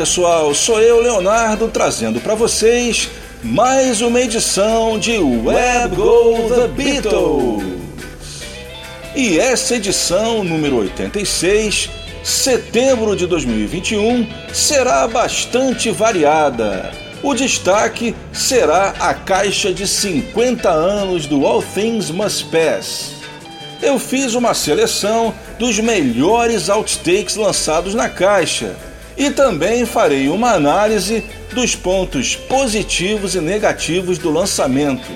[0.00, 3.10] Pessoal, sou eu, Leonardo, trazendo para vocês
[3.42, 7.62] mais uma edição de Web Go The Beatles.
[9.14, 11.90] E essa edição, número 86,
[12.24, 16.92] setembro de 2021, será bastante variada.
[17.22, 23.10] O destaque será a caixa de 50 anos do All Things Must Pass.
[23.82, 28.74] Eu fiz uma seleção dos melhores outtakes lançados na caixa
[29.20, 35.10] e também farei uma análise dos pontos positivos e negativos do lançamento.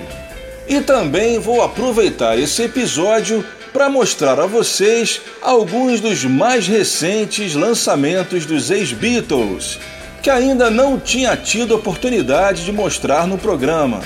[0.67, 8.45] E também vou aproveitar esse episódio para mostrar a vocês alguns dos mais recentes lançamentos
[8.45, 9.79] dos ex-Beatles,
[10.21, 14.01] que ainda não tinha tido oportunidade de mostrar no programa.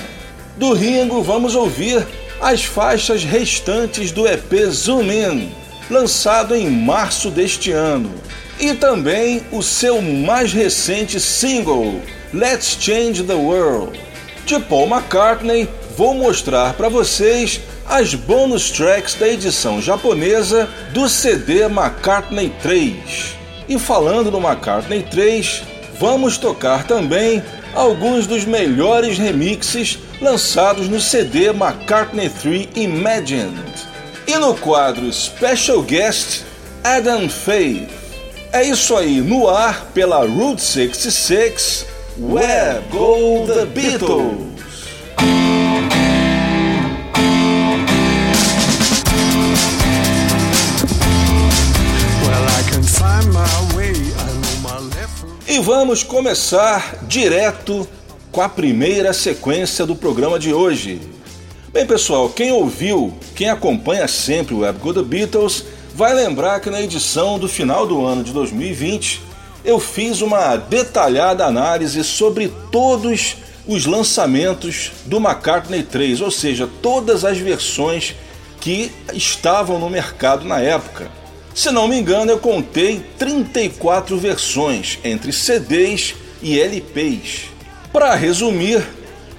[0.56, 2.06] Do Ringo, vamos ouvir
[2.40, 5.50] as faixas restantes do EP Zoom In,
[5.90, 8.10] lançado em março deste ano,
[8.60, 13.98] e também o seu mais recente single, Let's Change the World.
[14.44, 15.66] De Paul McCartney,
[15.96, 23.36] vou mostrar para vocês as bonus tracks da edição japonesa do CD McCartney 3.
[23.68, 25.62] E falando no McCartney 3,
[25.98, 27.42] vamos tocar também
[27.74, 33.88] alguns dos melhores remixes lançados no CD McCartney 3 Imagined.
[34.26, 36.42] E no quadro Special Guest,
[36.84, 37.99] Adam Faith.
[38.52, 41.86] É isso aí, no ar pela Route 66,
[42.18, 44.50] Where Go The Beatles!
[55.46, 57.86] E vamos começar direto
[58.32, 61.00] com a primeira sequência do programa de hoje.
[61.72, 65.64] Bem, pessoal, quem ouviu, quem acompanha sempre o Web Go The Beatles,
[66.00, 69.20] vai lembrar que na edição do final do ano de 2020
[69.62, 77.22] eu fiz uma detalhada análise sobre todos os lançamentos do McCartney 3, ou seja, todas
[77.22, 78.14] as versões
[78.62, 81.10] que estavam no mercado na época.
[81.54, 87.50] Se não me engano, eu contei 34 versões entre CDs e LPs.
[87.92, 88.82] Para resumir,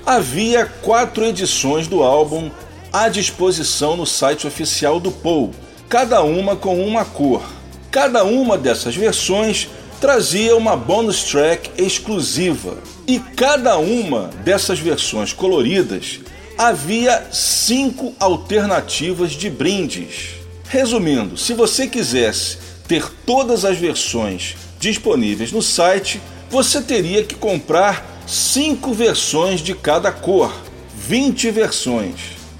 [0.05, 2.51] havia quatro edições do álbum
[2.93, 5.49] à disposição no site oficial do Paul,
[5.91, 7.43] cada uma com uma cor.
[7.91, 9.67] Cada uma dessas versões
[9.99, 16.21] trazia uma bonus track exclusiva, e cada uma dessas versões coloridas
[16.57, 20.29] havia cinco alternativas de brindes.
[20.69, 22.57] Resumindo, se você quisesse
[22.87, 30.09] ter todas as versões disponíveis no site, você teria que comprar 5 versões de cada
[30.09, 30.53] cor,
[30.95, 32.15] 20 versões.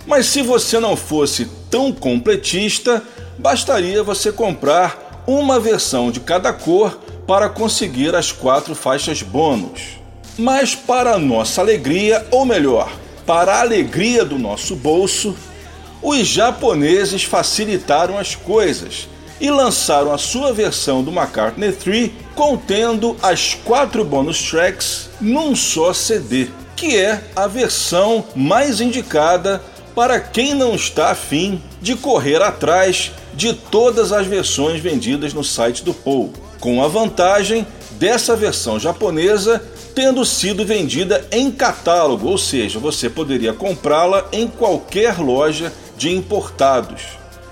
[0.06, 3.02] Mas se você não fosse tão completista,
[3.38, 10.00] bastaria você comprar uma versão de cada cor para conseguir as quatro faixas bônus.
[10.38, 12.92] Mas para nossa alegria, ou melhor,
[13.26, 15.36] para a alegria do nosso bolso,
[16.02, 19.08] os japoneses facilitaram as coisas
[19.40, 25.94] e lançaram a sua versão do McCartney 3 contendo as quatro bonus tracks num só
[25.94, 29.62] CD, que é a versão mais indicada
[29.96, 35.84] para quem não está afim de correr atrás de todas as versões vendidas no site
[35.84, 39.62] do Paul, com a vantagem dessa versão japonesa
[39.94, 47.02] tendo sido vendida em catálogo, ou seja, você poderia comprá-la em qualquer loja de importados.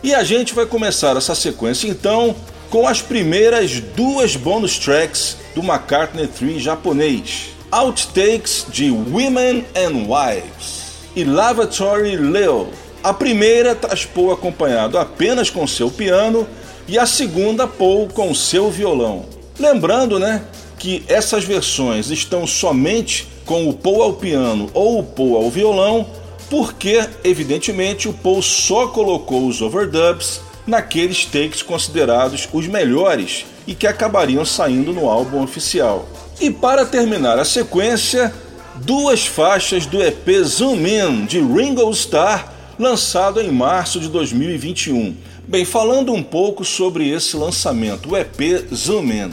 [0.01, 2.35] E a gente vai começar essa sequência então
[2.69, 10.79] com as primeiras duas bonus tracks do McCartney 3 japonês: Outtakes de Women and Wives
[11.15, 12.69] e Lavatory Leo.
[13.03, 16.47] A primeira traz Paul acompanhado apenas com seu piano
[16.87, 19.25] e a segunda Paul com seu violão.
[19.57, 20.43] Lembrando, né,
[20.77, 26.07] que essas versões estão somente com o Paul ao piano ou o Paul ao violão
[26.49, 33.87] porque, evidentemente, o Paul só colocou os overdubs naqueles takes considerados os melhores e que
[33.87, 36.07] acabariam saindo no álbum oficial.
[36.41, 38.33] E para terminar a sequência,
[38.75, 45.13] duas faixas do EP Zoom In de Ringo Starr, lançado em março de 2021.
[45.45, 49.31] Bem, falando um pouco sobre esse lançamento, o EP Zoom In.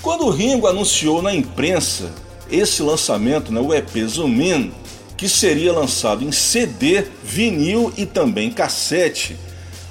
[0.00, 2.10] Quando o Ringo anunciou na imprensa
[2.50, 4.72] esse lançamento, né, o EP Zoom In,
[5.14, 9.36] que seria lançado em CD, vinil e também cassete.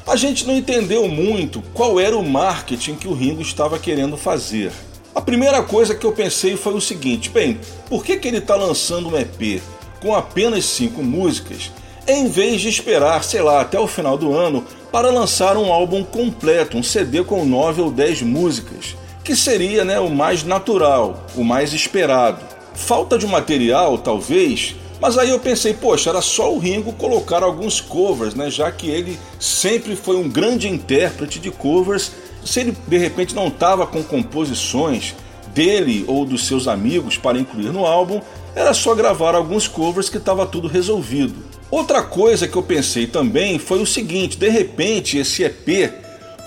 [0.08, 4.72] A gente não entendeu muito qual era o marketing que o Ringo estava querendo fazer.
[5.14, 8.56] A primeira coisa que eu pensei foi o seguinte: bem, por que, que ele está
[8.56, 9.62] lançando um EP
[10.02, 11.72] com apenas cinco músicas,
[12.08, 16.04] em vez de esperar, sei lá, até o final do ano para lançar um álbum
[16.04, 21.44] completo, um CD com nove ou dez músicas, que seria né, o mais natural, o
[21.44, 22.40] mais esperado.
[22.76, 27.82] Falta de material, talvez, mas aí eu pensei, poxa, era só o Ringo colocar alguns
[27.82, 28.50] covers, né?
[28.50, 32.12] Já que ele sempre foi um grande intérprete de covers.
[32.44, 35.16] Se ele de repente não estava com composições
[35.54, 38.22] dele ou dos seus amigos para incluir no álbum,
[38.56, 41.55] era só gravar alguns covers que estava tudo resolvido.
[41.72, 45.92] Outra coisa que eu pensei também foi o seguinte: de repente esse EP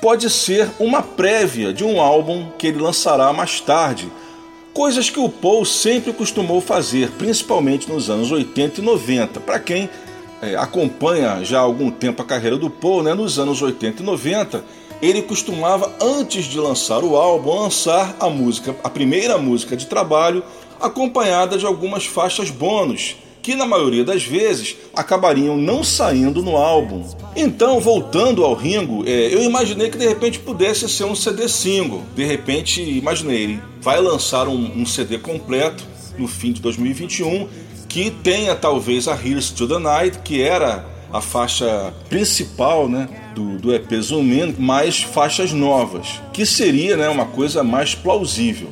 [0.01, 4.09] pode ser uma prévia de um álbum que ele lançará mais tarde
[4.79, 9.41] coisas que o Paul sempre costumou fazer, principalmente nos anos 80 e 90.
[9.41, 9.91] Para quem
[10.41, 14.07] é, acompanha já há algum tempo a carreira do Paul, né, nos anos 80 e
[14.07, 14.63] 90,
[15.03, 20.45] ele costumava, antes de lançar o álbum, lançar a música, a primeira música de trabalho,
[20.81, 23.17] acompanhada de algumas faixas bônus
[23.49, 27.03] que na maioria das vezes acabariam não saindo no álbum.
[27.35, 32.03] Então, voltando ao Ringo, é, eu imaginei que de repente pudesse ser um CD single.
[32.15, 35.83] De repente, imaginei, ele vai lançar um, um CD completo
[36.19, 37.49] no fim de 2021
[37.89, 43.57] que tenha talvez a Here's to the Night, que era a faixa principal né, do,
[43.57, 48.69] do EP Zoom In, mais faixas novas, que seria né, uma coisa mais plausível.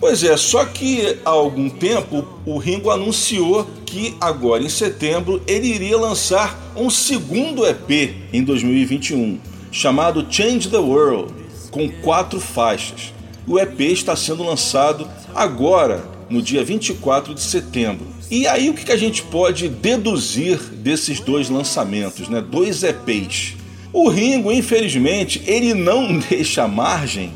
[0.00, 5.66] Pois é, só que há algum tempo o Ringo anunciou que agora em setembro ele
[5.66, 9.38] iria lançar um segundo EP em 2021,
[9.70, 11.34] chamado Change the World,
[11.70, 13.12] com quatro faixas.
[13.46, 18.06] O EP está sendo lançado agora, no dia 24 de setembro.
[18.30, 22.40] E aí o que a gente pode deduzir desses dois lançamentos, né?
[22.40, 23.54] Dois EPs.
[23.92, 27.32] O Ringo, infelizmente, ele não deixa margem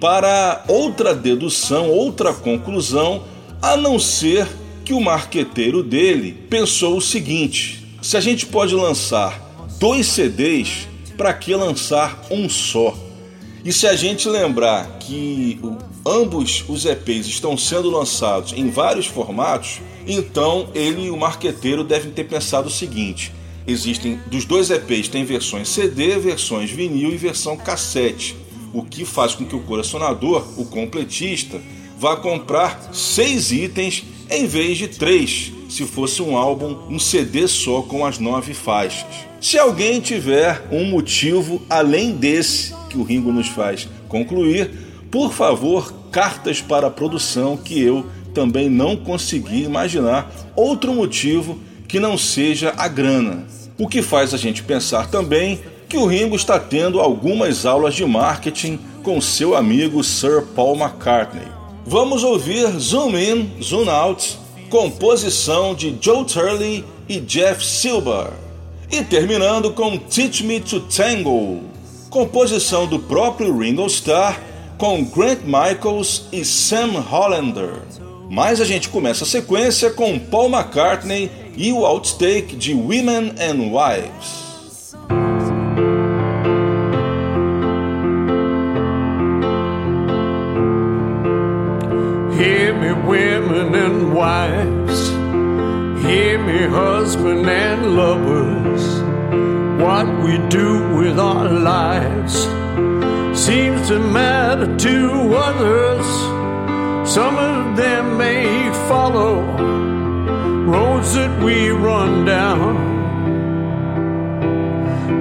[0.00, 3.22] para outra dedução, outra conclusão,
[3.60, 4.48] a não ser
[4.84, 9.38] que o marqueteiro dele pensou o seguinte: se a gente pode lançar
[9.78, 12.96] dois CDs, para que lançar um só?
[13.62, 15.60] E se a gente lembrar que
[16.06, 22.10] ambos os EPs estão sendo lançados em vários formatos, então ele e o marqueteiro devem
[22.10, 23.34] ter pensado o seguinte:
[23.66, 28.34] existem dos dois EPs tem versões CD, versões vinil e versão cassete
[28.72, 31.60] o que faz com que o colecionador, o completista,
[31.98, 37.82] vá comprar seis itens em vez de três, se fosse um álbum, um CD só
[37.82, 39.06] com as nove faixas.
[39.40, 44.70] Se alguém tiver um motivo além desse que o Ringo nos faz concluir,
[45.10, 51.58] por favor, cartas para a produção que eu também não consegui imaginar outro motivo
[51.88, 53.46] que não seja a grana.
[53.78, 58.06] O que faz a gente pensar também que o Ringo está tendo algumas aulas de
[58.06, 61.48] marketing com seu amigo Sir Paul McCartney.
[61.84, 64.38] Vamos ouvir Zoom In, Zoom Out,
[64.70, 68.28] composição de Joe Turley e Jeff Silber.
[68.88, 71.64] E terminando com Teach Me to Tango,
[72.08, 74.40] composição do próprio Ringo Starr
[74.78, 77.82] com Grant Michaels e Sam Hollander.
[78.30, 83.72] Mas a gente começa a sequência com Paul McCartney e o outtake de Women and
[83.72, 84.49] Wives.
[93.70, 95.08] Women and wives.
[96.04, 98.84] Hear me, husband and lovers.
[99.82, 102.34] What we do with our lives
[103.38, 106.06] seems to matter to others.
[107.08, 109.42] Some of them may follow
[110.66, 112.76] roads that we run down,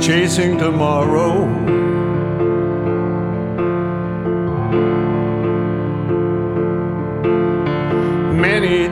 [0.02, 1.79] chasing tomorrow.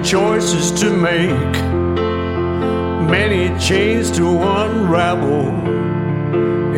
[0.07, 1.53] Choices to make,
[3.11, 5.49] many chains to unravel.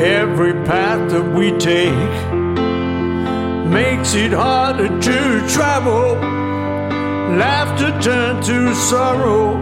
[0.02, 1.94] Every path that we take
[3.70, 6.16] makes it harder to travel.
[7.38, 9.60] Laughter turned to sorrow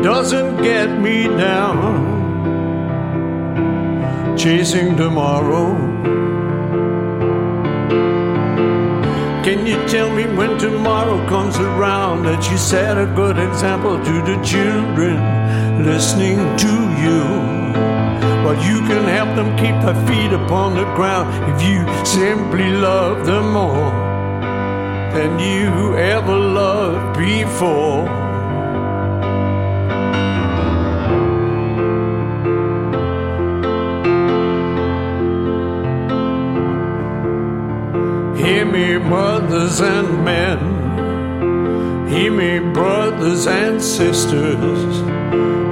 [0.00, 2.06] doesn't get me down.
[4.38, 5.91] Chasing tomorrow.
[9.44, 14.12] Can you tell me when tomorrow comes around that you set a good example to
[14.22, 15.18] the children
[15.84, 16.72] listening to
[17.02, 17.24] you?
[18.44, 23.26] Well, you can help them keep their feet upon the ground if you simply love
[23.26, 23.90] them more
[25.12, 28.21] than you ever loved before.
[38.42, 42.08] Me, mothers and men.
[42.08, 45.00] Hear me, brothers and sisters.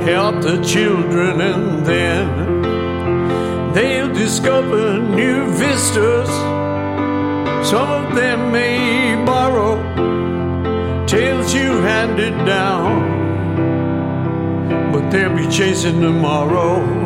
[0.05, 6.29] Help the children, and then they'll discover new vistas.
[7.69, 9.77] Some of them may borrow
[11.07, 12.93] tales you handed down,
[14.93, 17.00] but they'll be chasing tomorrow.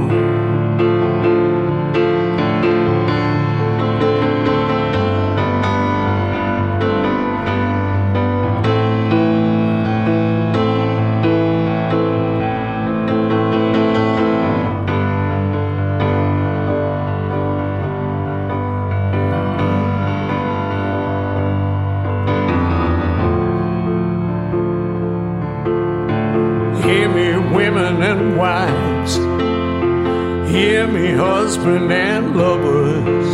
[31.67, 33.29] And lovers,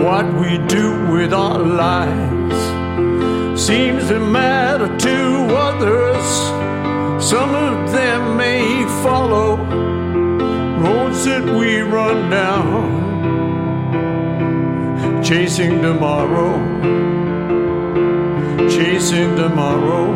[0.00, 2.56] what we do with our lives
[3.60, 6.24] seems to matter to others.
[7.24, 9.56] Some of them may follow
[10.82, 13.02] roads that we run down,
[15.24, 16.58] chasing tomorrow,
[18.68, 20.14] chasing tomorrow,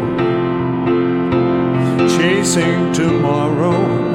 [2.09, 4.06] chasing tomorrow.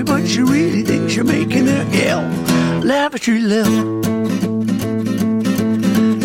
[0.00, 2.22] But she really thinks you're making her ill.
[2.82, 4.00] Lavatory Lil.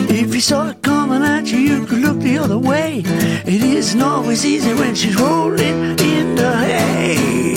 [0.09, 3.03] If you saw it coming at you, you could look the other way.
[3.45, 7.55] It isn't always easy when she's rolling in the hay.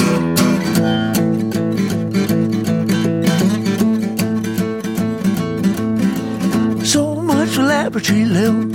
[6.84, 8.74] So much for laboratory Lil.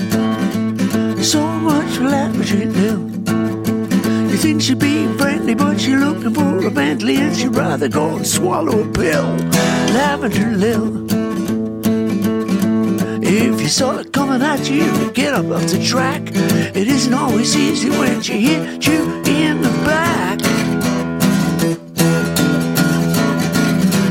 [1.21, 3.14] So much for laboratory Lil.
[4.45, 8.15] You think she'd be friendly, but she's looking for a Bentley and she'd rather go
[8.17, 9.25] and swallow a pill.
[9.97, 11.07] Lavender Lil.
[13.23, 16.21] If you saw it coming at you, you get up off the track.
[16.75, 20.39] It isn't always easy when she hit you in the back.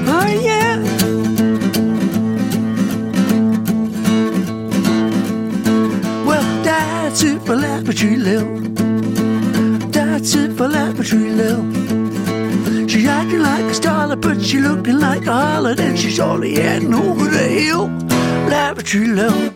[0.09, 0.79] Oh yeah.
[6.27, 8.64] Well, that's it for Laboratory Lil
[10.25, 11.63] sit for laboratory lil.
[12.89, 16.83] She acted like a starlet, but she looked like a harlot, and she surely had
[16.83, 17.89] no good to heal.
[18.49, 19.54] Laboratory lil.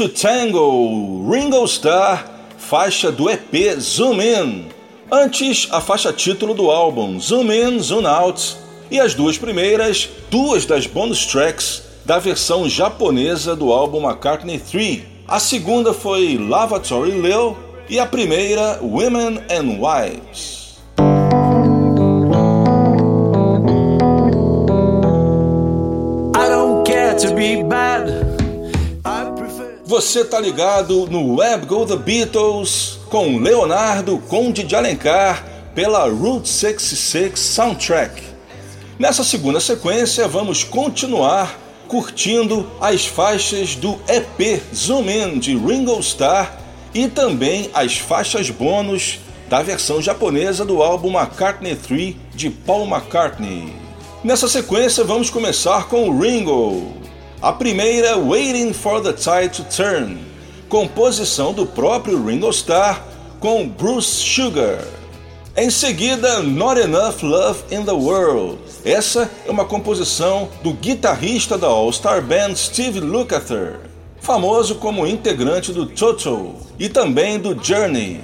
[0.00, 2.24] To Tango, Ringo Starr,
[2.56, 4.68] faixa do EP Zoom In.
[5.12, 8.56] Antes, a faixa título do álbum Zoom In, Zoom Out.
[8.90, 15.02] E as duas primeiras, duas das bonus tracks da versão japonesa do álbum McCartney 3.
[15.28, 17.54] A segunda foi Lavatory Lil
[17.86, 20.59] e a primeira Women and Wives.
[29.90, 36.48] Você tá ligado no Web Go The Beatles com Leonardo Conde de Alencar pela Route
[36.48, 38.22] 66 Soundtrack.
[39.00, 46.56] Nessa segunda sequência, vamos continuar curtindo as faixas do EP Zoom In de Ringo Starr
[46.94, 53.74] e também as faixas bônus da versão japonesa do álbum McCartney 3 de Paul McCartney.
[54.22, 56.99] Nessa sequência, vamos começar com Ringo.
[57.42, 60.18] A primeira, Waiting for the Tide to Turn,
[60.68, 63.02] composição do próprio Ringo Starr
[63.40, 64.84] com Bruce Sugar.
[65.56, 68.58] Em seguida, Not Enough Love in the World.
[68.84, 73.80] Essa é uma composição do guitarrista da All-Star Band Steve Lukather,
[74.20, 78.20] famoso como integrante do Toto e também do Journey.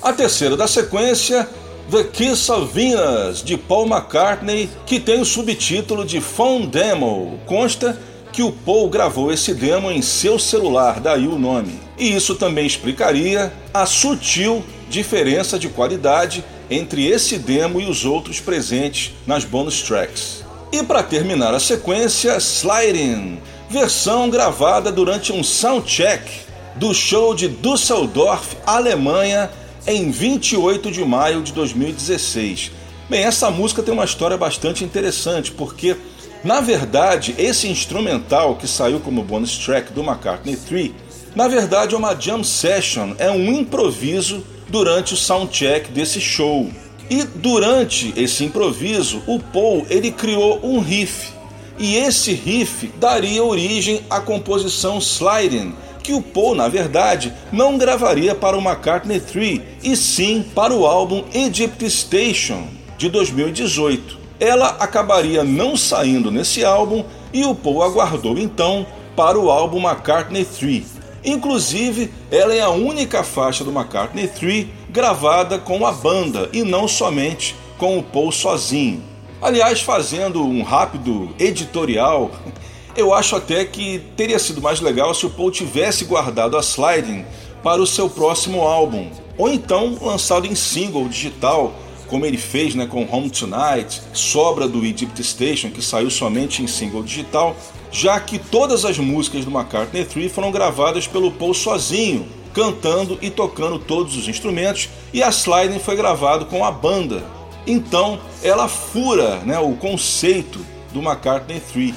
[0.00, 1.46] A terceira da sequência,
[1.90, 7.38] The Kiss of Venus, de Paul McCartney, que tem o subtítulo de Phone Demo.
[7.44, 8.00] Consta
[8.34, 11.78] que o Paul gravou esse demo em seu celular, daí o nome.
[11.96, 18.40] E isso também explicaria a sutil diferença de qualidade entre esse demo e os outros
[18.40, 20.44] presentes nas bonus tracks.
[20.72, 23.38] E para terminar a sequência, Sliding,
[23.70, 26.28] versão gravada durante um soundcheck
[26.74, 29.48] do show de Düsseldorf, Alemanha,
[29.86, 32.72] em 28 de maio de 2016.
[33.08, 35.96] Bem, essa música tem uma história bastante interessante, porque
[36.44, 40.90] na verdade, esse instrumental que saiu como bonus track do McCartney 3,
[41.34, 46.68] na verdade é uma jam session, é um improviso durante o soundcheck desse show.
[47.08, 51.32] E durante esse improviso, o Paul ele criou um riff.
[51.78, 58.34] E esse riff daria origem à composição Sliding, que o Paul, na verdade, não gravaria
[58.34, 65.44] para o McCartney 3, e sim para o álbum Egypt Station de 2018 ela acabaria
[65.44, 70.84] não saindo nesse álbum e o Paul aguardou então para o álbum McCartney 3.
[71.24, 76.86] Inclusive, ela é a única faixa do McCartney 3 gravada com a banda e não
[76.86, 79.02] somente com o Paul sozinho.
[79.40, 82.30] Aliás, fazendo um rápido editorial,
[82.96, 87.24] eu acho até que teria sido mais legal se o Paul tivesse guardado a Sliding
[87.62, 91.72] para o seu próximo álbum, ou então lançado em single digital
[92.08, 96.66] como ele fez né, com Home Tonight, sobra do Egypt Station, que saiu somente em
[96.66, 97.56] single digital,
[97.90, 103.30] já que todas as músicas do McCartney 3 foram gravadas pelo Paul sozinho, cantando e
[103.30, 107.24] tocando todos os instrumentos, e a Sliding foi gravado com a banda.
[107.66, 111.94] Então, ela fura né, o conceito do McCartney 3.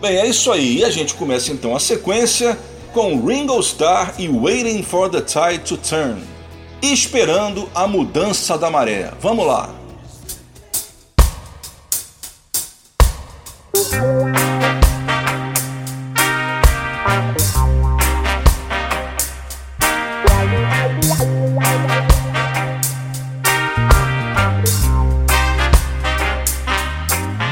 [0.00, 2.58] Bem, é isso aí, e a gente começa então a sequência
[2.92, 6.37] com Ringo Starr e Waiting for the Tide to Turn
[6.82, 9.12] esperando a mudança da maré.
[9.20, 9.70] Vamos lá.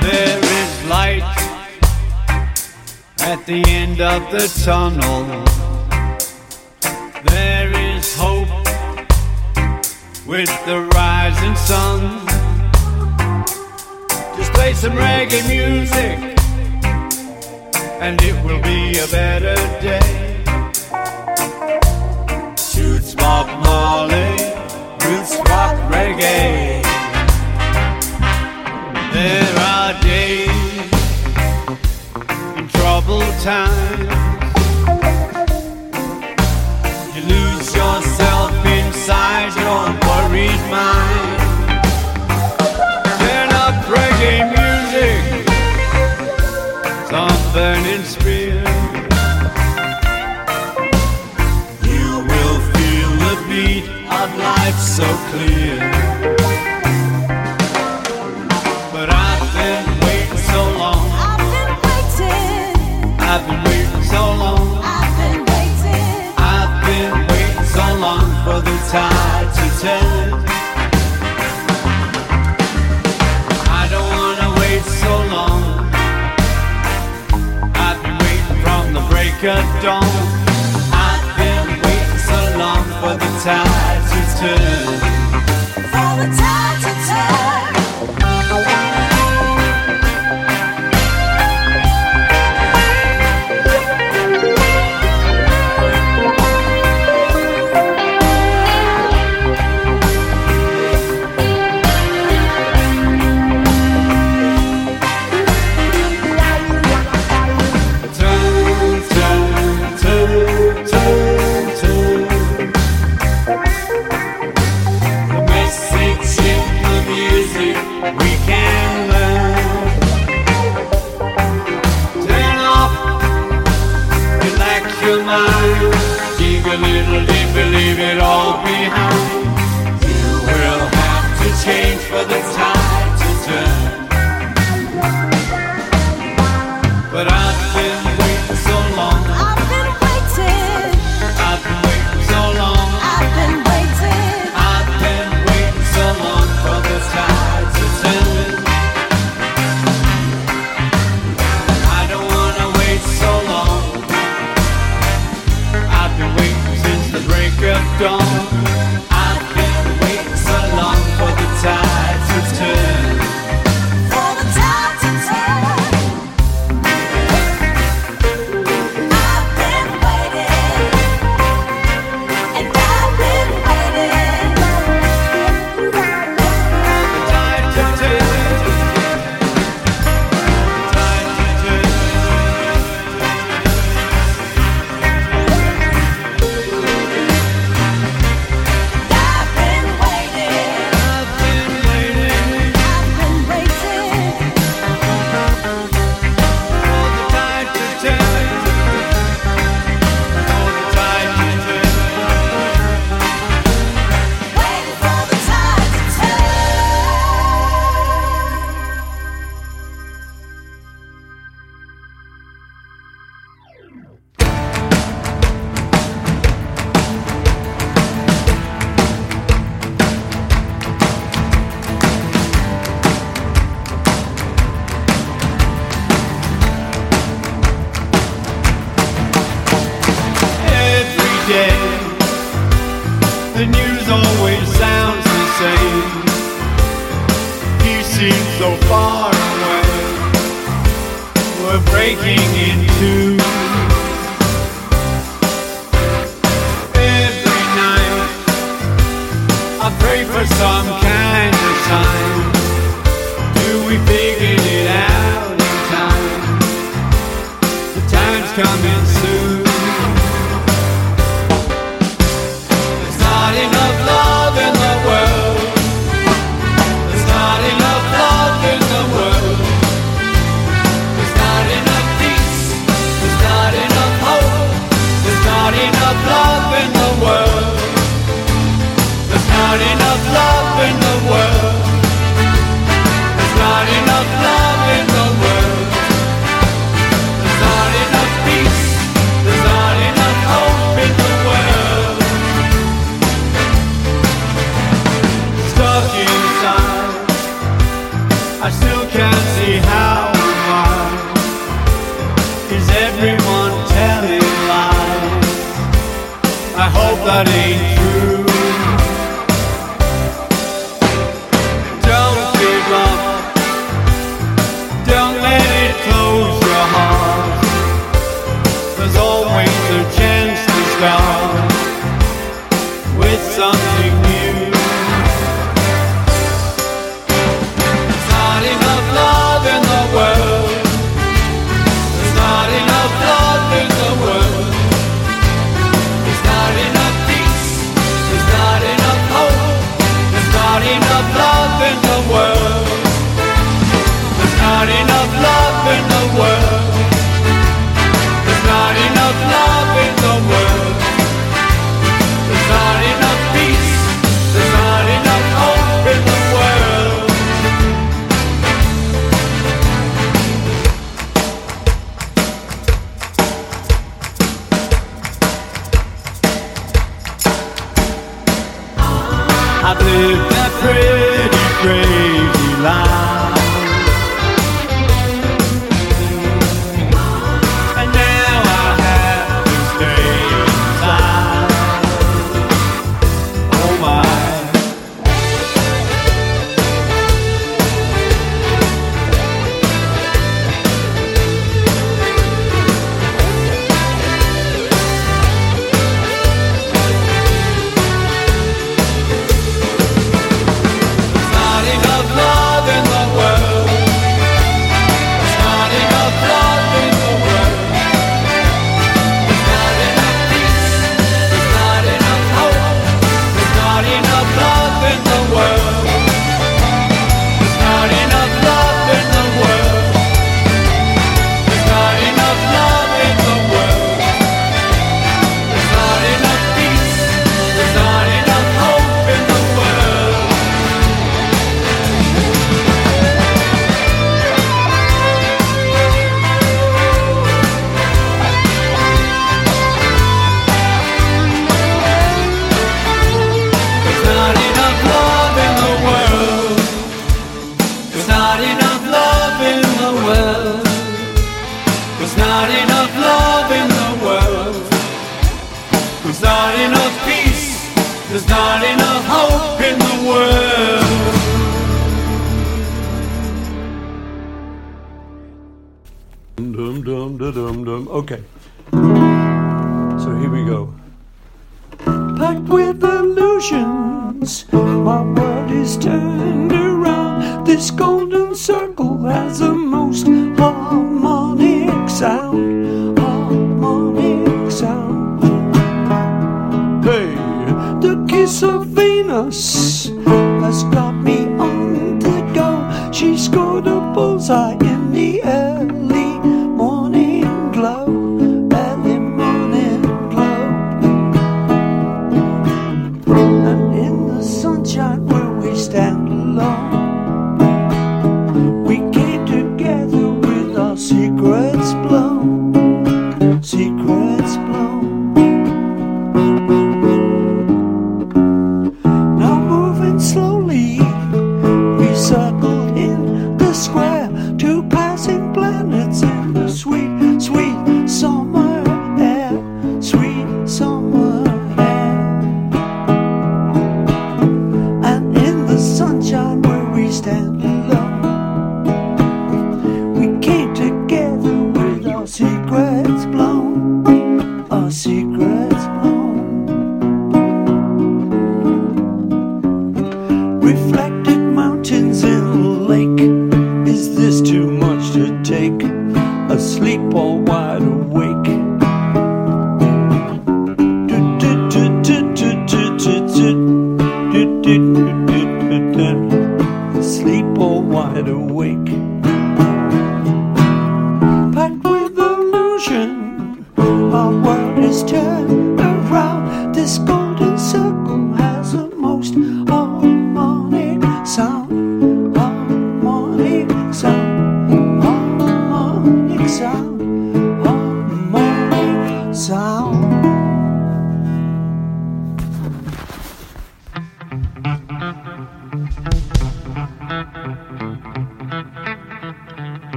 [0.00, 1.22] There is light
[3.20, 5.53] at the end of the tunnel.
[10.34, 12.00] With the rising sun.
[14.36, 16.18] Just play some reggae music,
[18.02, 20.42] and it will be a better day.
[22.56, 24.34] Shoots Bob Marley,
[25.04, 26.82] roots rock reggae.
[29.12, 30.90] There are days
[32.58, 34.10] in troubled times.
[37.14, 37.83] You lose yourself
[54.94, 55.76] so clear.
[58.92, 61.02] But I've been waiting so long.
[61.10, 63.18] I've been waiting.
[63.18, 64.64] I've been waiting so long.
[64.84, 66.30] I've been waiting.
[66.38, 70.30] I've been waiting so long for the tide to turn.
[73.66, 75.60] I don't wanna wait so long.
[77.84, 80.04] I've been waiting from the break of dawn.
[80.04, 81.20] tide
[82.70, 82.94] to turn.
[83.00, 83.93] For the tide
[84.44, 84.84] to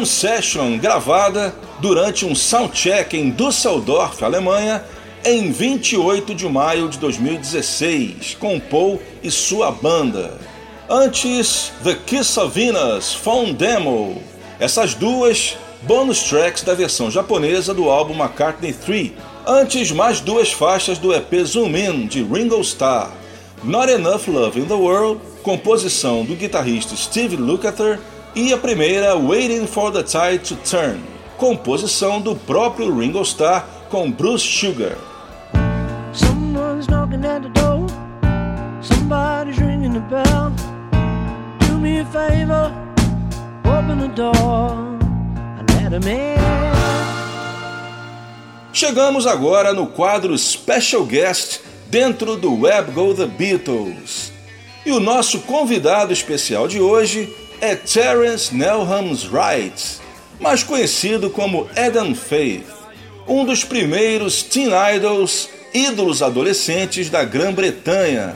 [0.00, 4.82] Jam Session gravada durante um soundcheck em Düsseldorf, Alemanha,
[5.24, 10.38] em 28 de maio de 2016, com Paul e sua banda.
[10.88, 14.22] Antes, The Kiss of Venus, Phone Demo.
[14.58, 19.12] Essas duas bônus tracks da versão japonesa do álbum McCartney 3.
[19.46, 23.10] Antes, mais duas faixas do EP Zoom In, de Ringo Starr.
[23.62, 28.00] Not Enough Love in the World, composição do guitarrista Steve Lukather,
[28.34, 31.00] e a primeira Waiting for the Tide to Turn,
[31.36, 34.96] composição do próprio Ringo Starr com Bruce Sugar.
[48.72, 54.32] Chegamos agora no quadro Special Guest dentro do Web Go The Beatles.
[54.86, 57.28] E o nosso convidado especial de hoje
[57.60, 60.00] é Terence Nelhams Wright,
[60.40, 62.64] mais conhecido como Adam Faith,
[63.28, 68.34] um dos primeiros teen idols, ídolos adolescentes da Grã-Bretanha.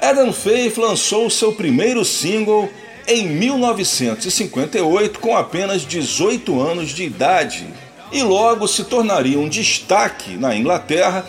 [0.00, 2.68] Adam Faith lançou seu primeiro single
[3.06, 7.66] em 1958 com apenas 18 anos de idade
[8.10, 11.24] e logo se tornaria um destaque na Inglaterra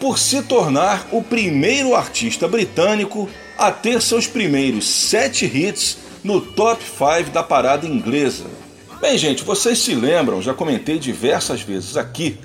[0.00, 3.28] por se tornar o primeiro artista britânico
[3.58, 8.46] a ter seus primeiros sete hits no top 5 da parada inglesa.
[9.00, 12.36] Bem, gente, vocês se lembram, já comentei diversas vezes aqui,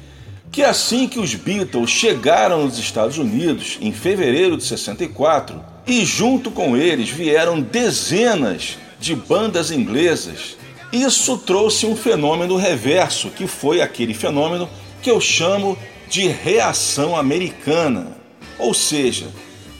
[0.52, 6.52] que assim que os Beatles chegaram nos Estados Unidos em fevereiro de 64, e junto
[6.52, 10.56] com eles vieram dezenas de bandas inglesas,
[10.94, 14.70] isso trouxe um fenômeno reverso, que foi aquele fenômeno
[15.02, 15.76] que eu chamo
[16.08, 18.16] de reação americana.
[18.60, 19.28] Ou seja,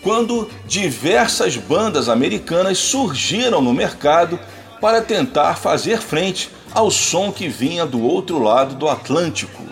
[0.02, 4.40] quando diversas bandas americanas surgiram no mercado
[4.80, 9.64] para tentar fazer frente ao som que vinha do outro lado do Atlântico.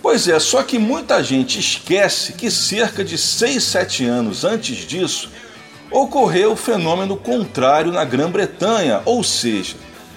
[0.00, 5.30] Pois é, só que muita gente esquece que cerca de 6, 7 anos antes disso
[5.90, 9.76] ocorreu o fenômeno contrário na Grã-Bretanha, ou seja,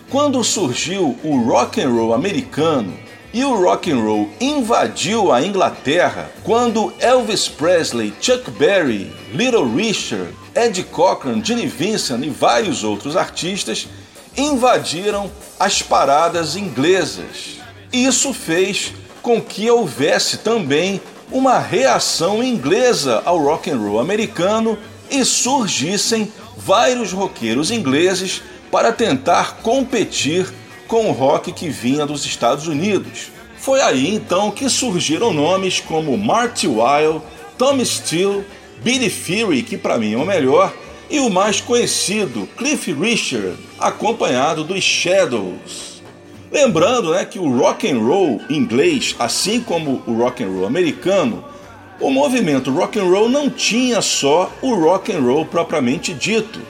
[0.10, 3.05] quando surgiu o rock and roll americano
[3.36, 10.34] e o rock and roll invadiu a Inglaterra, quando Elvis Presley, Chuck Berry, Little Richard,
[10.56, 13.90] Ed Cochran, Gene Vincent e vários outros artistas
[14.38, 15.30] invadiram
[15.60, 17.58] as paradas inglesas.
[17.92, 24.78] Isso fez com que houvesse também uma reação inglesa ao rock and roll americano
[25.12, 30.48] e surgissem vários roqueiros ingleses para tentar competir
[30.96, 33.30] com o rock que vinha dos Estados Unidos.
[33.58, 37.22] Foi aí então que surgiram nomes como Marty Weil,
[37.58, 38.46] Tom Steele,
[38.82, 40.74] Billy Fury, que para mim é o melhor,
[41.10, 46.02] e o mais conhecido, Cliff Richard, acompanhado dos Shadows.
[46.50, 51.44] Lembrando né, que o rock and roll inglês, assim como o rock and roll americano,
[52.00, 56.62] o movimento rock and roll não tinha só o rock and roll propriamente dito.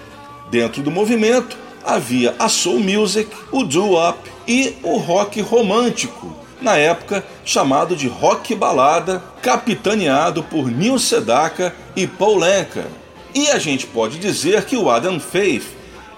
[0.49, 4.17] Dentro do movimento havia a soul music, o doo-wop
[4.47, 12.07] e o rock romântico, na época chamado de rock balada, capitaneado por Neil Sedaka e
[12.07, 12.87] Paul Anka.
[13.33, 15.67] E a gente pode dizer que o Adam Faith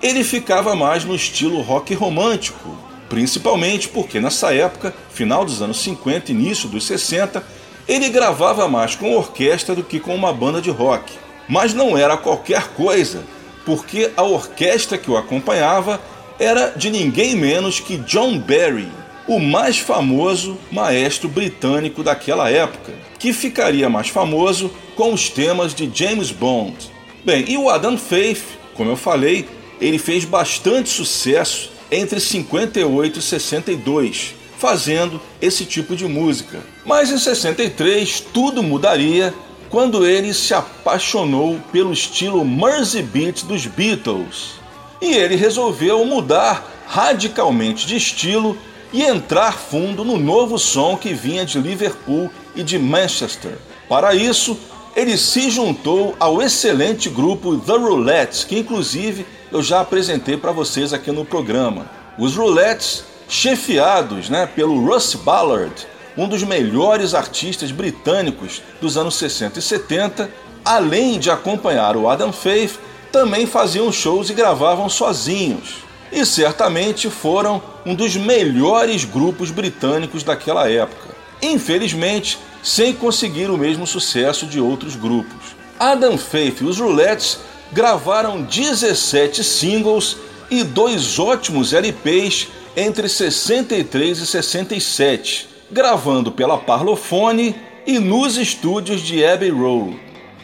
[0.01, 2.77] ele ficava mais no estilo rock romântico,
[3.09, 7.43] principalmente porque nessa época, final dos anos 50 início dos 60,
[7.87, 11.13] ele gravava mais com orquestra do que com uma banda de rock.
[11.49, 13.23] Mas não era qualquer coisa,
[13.67, 15.99] porque a orquestra que o acompanhava
[16.39, 18.87] era de ninguém menos que John Barry,
[19.27, 25.91] o mais famoso maestro britânico daquela época, que ficaria mais famoso com os temas de
[25.93, 26.77] James Bond.
[27.25, 28.41] Bem, e o Adam Faith,
[28.73, 29.45] como eu falei,
[29.81, 36.61] ele fez bastante sucesso entre 58 e 62, fazendo esse tipo de música.
[36.85, 39.33] Mas em 63 tudo mudaria
[39.69, 44.53] quando ele se apaixonou pelo estilo Mersey Beat dos Beatles.
[45.01, 48.57] E ele resolveu mudar radicalmente de estilo
[48.93, 53.57] e entrar fundo no novo som que vinha de Liverpool e de Manchester.
[53.89, 54.57] Para isso,
[54.95, 60.93] ele se juntou ao excelente grupo The Roulettes, que inclusive eu já apresentei para vocês
[60.93, 61.89] aqui no programa.
[62.17, 65.87] Os Roulettes, chefiados né, pelo Russ Ballard,
[66.17, 70.29] um dos melhores artistas britânicos dos anos 60 e 70,
[70.65, 72.79] além de acompanhar o Adam Faith,
[73.11, 75.85] também faziam shows e gravavam sozinhos.
[76.11, 81.15] E certamente foram um dos melhores grupos britânicos daquela época.
[81.41, 85.55] Infelizmente, sem conseguir o mesmo sucesso de outros grupos.
[85.79, 87.39] Adam Faith e os Roulettes
[87.71, 90.17] gravaram 17 singles
[90.49, 97.55] e dois ótimos LPs entre 63 e 67, gravando pela Parlophone
[97.85, 99.99] e nos estúdios de Abbey Road.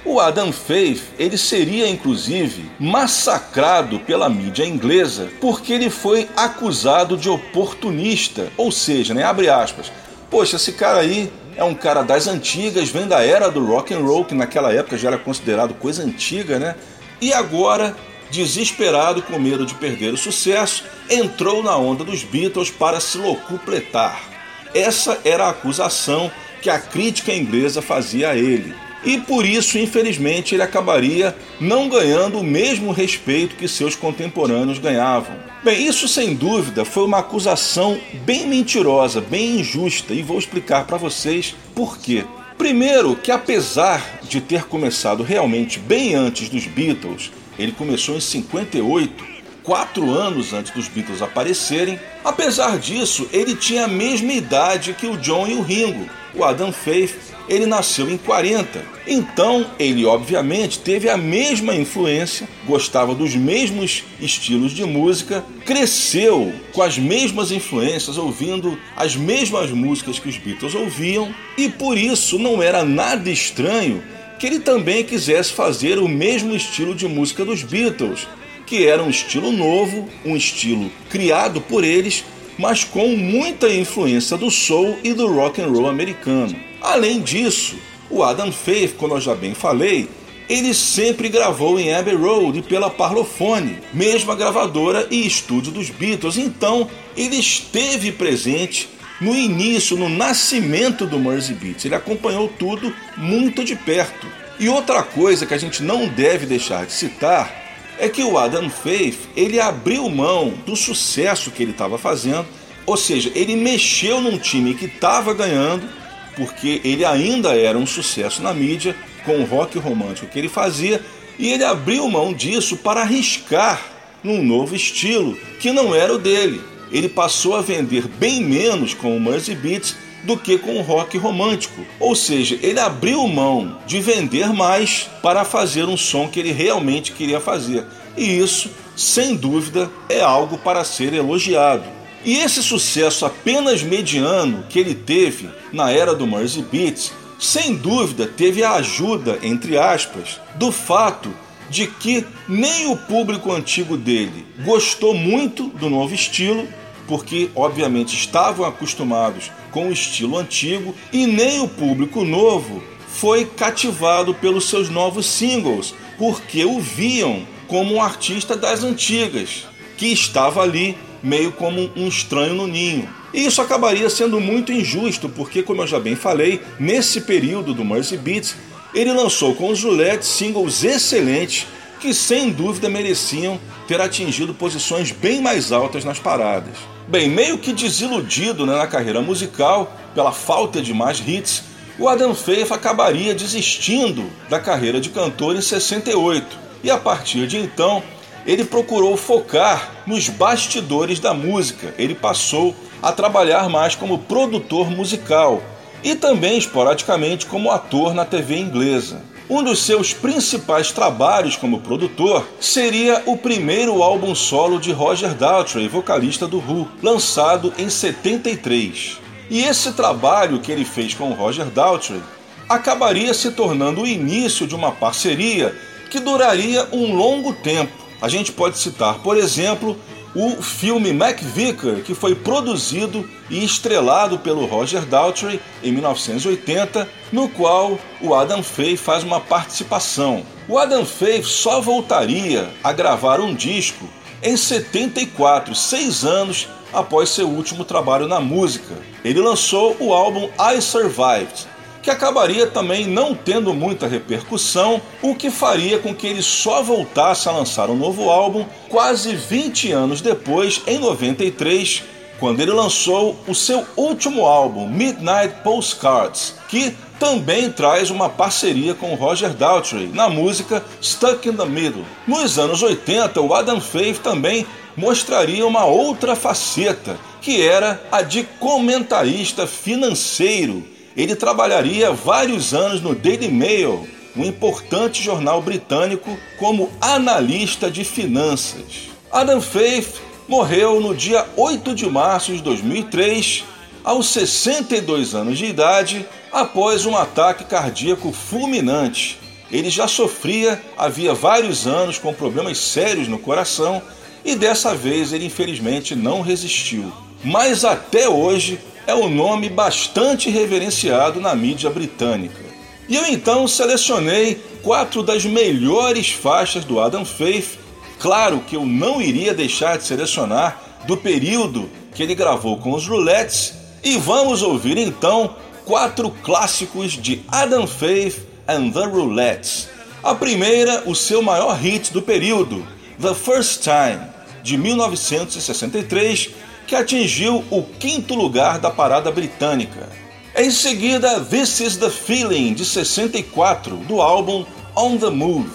[0.05, 7.29] O Adam Faith, ele seria inclusive massacrado pela mídia inglesa porque ele foi acusado de
[7.29, 9.91] oportunista, ou seja, né, abre aspas.
[10.29, 13.99] Poxa, esse cara aí é um cara das antigas, vem da era do rock and
[13.99, 16.75] roll, que naquela época já era considerado coisa antiga, né?
[17.21, 17.95] E agora,
[18.29, 24.32] desesperado com medo de perder o sucesso, entrou na onda dos Beatles para se locupletar.
[24.73, 28.73] Essa era a acusação que a crítica inglesa fazia a ele
[29.05, 35.35] e por isso, infelizmente, ele acabaria não ganhando o mesmo respeito que seus contemporâneos ganhavam.
[35.61, 40.97] Bem, isso sem dúvida foi uma acusação bem mentirosa, bem injusta, e vou explicar para
[40.97, 42.23] vocês por quê.
[42.57, 49.32] Primeiro, que apesar de ter começado realmente bem antes dos Beatles, ele começou em 58,
[49.63, 51.99] quatro anos antes dos Beatles aparecerem.
[52.23, 56.07] Apesar disso, ele tinha a mesma idade que o John e o Ringo.
[56.35, 58.83] O Adam Faith ele nasceu em 40.
[59.05, 66.81] Então, ele obviamente teve a mesma influência, gostava dos mesmos estilos de música, cresceu com
[66.81, 72.61] as mesmas influências, ouvindo as mesmas músicas que os Beatles ouviam, e por isso não
[72.61, 74.01] era nada estranho
[74.39, 78.27] que ele também quisesse fazer o mesmo estilo de música dos Beatles,
[78.65, 82.23] que era um estilo novo, um estilo criado por eles,
[82.57, 86.55] mas com muita influência do soul e do rock and roll americano.
[86.81, 87.75] Além disso,
[88.09, 90.07] o Adam Faith, como eu já bem falei,
[90.49, 96.37] ele sempre gravou em Abbey Road pela Parlophone, mesma gravadora e estúdio dos Beatles.
[96.37, 98.89] Então, ele esteve presente
[99.21, 101.85] no início, no nascimento do Mersey Beats.
[101.85, 104.27] Ele acompanhou tudo muito de perto.
[104.59, 107.62] E outra coisa que a gente não deve deixar de citar
[107.99, 112.45] é que o Adam Faith ele abriu mão do sucesso que ele estava fazendo,
[112.85, 115.87] ou seja, ele mexeu num time que estava ganhando
[116.35, 121.01] porque ele ainda era um sucesso na mídia com o rock romântico que ele fazia
[121.37, 123.81] e ele abriu mão disso para arriscar
[124.23, 126.61] num novo estilo que não era o dele.
[126.91, 131.17] Ele passou a vender bem menos com o Mersey Beats do que com o rock
[131.17, 131.85] romântico.
[131.99, 137.11] Ou seja, ele abriu mão de vender mais para fazer um som que ele realmente
[137.11, 137.85] queria fazer.
[138.17, 141.83] E isso, sem dúvida, é algo para ser elogiado.
[142.25, 148.25] E esse sucesso apenas mediano que ele teve na era do Mersey Beats, sem dúvida
[148.25, 151.33] teve a ajuda, entre aspas, do fato
[151.69, 156.67] de que nem o público antigo dele gostou muito do novo estilo,
[157.07, 164.33] porque obviamente estavam acostumados com o estilo antigo, e nem o público novo foi cativado
[164.35, 169.65] pelos seus novos singles, porque o viam como um artista das antigas,
[169.97, 173.09] que estava ali meio como um estranho no ninho.
[173.33, 177.83] E isso acabaria sendo muito injusto, porque, como eu já bem falei, nesse período do
[177.83, 178.55] Mercy Beats,
[178.93, 181.65] ele lançou com os Juliette singles excelentes
[182.03, 186.75] que sem dúvida mereciam ter atingido posições bem mais altas nas paradas.
[187.07, 191.63] Bem, meio que desiludido né, na carreira musical pela falta de mais hits,
[191.97, 196.45] o Adam Faith acabaria desistindo da carreira de cantor em 68
[196.83, 198.03] e a partir de então
[198.45, 201.95] ele procurou focar nos bastidores da música.
[201.97, 205.63] Ele passou a trabalhar mais como produtor musical
[206.03, 209.21] e também esporadicamente como ator na TV inglesa.
[209.53, 215.87] Um dos seus principais trabalhos como produtor seria o primeiro álbum solo de Roger Daltrey,
[215.87, 219.19] vocalista do Who, lançado em 73.
[219.51, 222.19] E esse trabalho que ele fez com Roger Daltrey
[222.67, 225.79] acabaria se tornando o início de uma parceria
[226.09, 229.97] que duraria um longo tempo a gente pode citar, por exemplo,
[230.35, 237.99] o filme MacVicar, que foi produzido e estrelado pelo Roger Daltrey em 1980, no qual
[238.21, 240.43] o Adam Faith faz uma participação.
[240.67, 244.09] O Adam Faith só voltaria a gravar um disco
[244.41, 248.95] em 74, seis anos após seu último trabalho na música.
[249.23, 251.67] Ele lançou o álbum I Survived,
[252.03, 257.47] que acabaria também não tendo muita repercussão, o que faria com que ele só voltasse
[257.47, 262.03] a lançar um novo álbum quase 20 anos depois, em 93,
[262.41, 269.15] quando ele lançou o seu último álbum, Midnight Postcards, que também traz uma parceria com
[269.15, 272.03] Roger Daltrey na música Stuck in the Middle.
[272.27, 278.43] Nos anos 80, o Adam Faith também mostraria uma outra faceta, que era a de
[278.59, 287.89] comentarista financeiro ele trabalharia vários anos no Daily Mail, um importante jornal britânico, como analista
[287.89, 289.09] de finanças.
[289.31, 293.63] Adam Faith morreu no dia 8 de março de 2003,
[294.03, 299.39] aos 62 anos de idade, após um ataque cardíaco fulminante.
[299.71, 304.01] Ele já sofria havia vários anos com problemas sérios no coração
[304.45, 307.11] e dessa vez ele infelizmente não resistiu.
[307.43, 312.63] Mas até hoje é um nome bastante reverenciado na mídia britânica.
[313.07, 317.77] E eu então selecionei quatro das melhores faixas do Adam Faith.
[318.19, 323.07] Claro que eu não iria deixar de selecionar do período que ele gravou com os
[323.07, 323.73] Roulettes.
[324.03, 329.89] E vamos ouvir então quatro clássicos de Adam Faith and the Roulettes.
[330.23, 332.85] A primeira, o seu maior hit do período,
[333.21, 334.21] The First Time,
[334.63, 336.51] de 1963,
[336.87, 340.09] que atingiu o quinto lugar da parada britânica.
[340.55, 344.65] Em seguida, This Is the Feeling, de 64, do álbum
[344.95, 345.71] On the Move.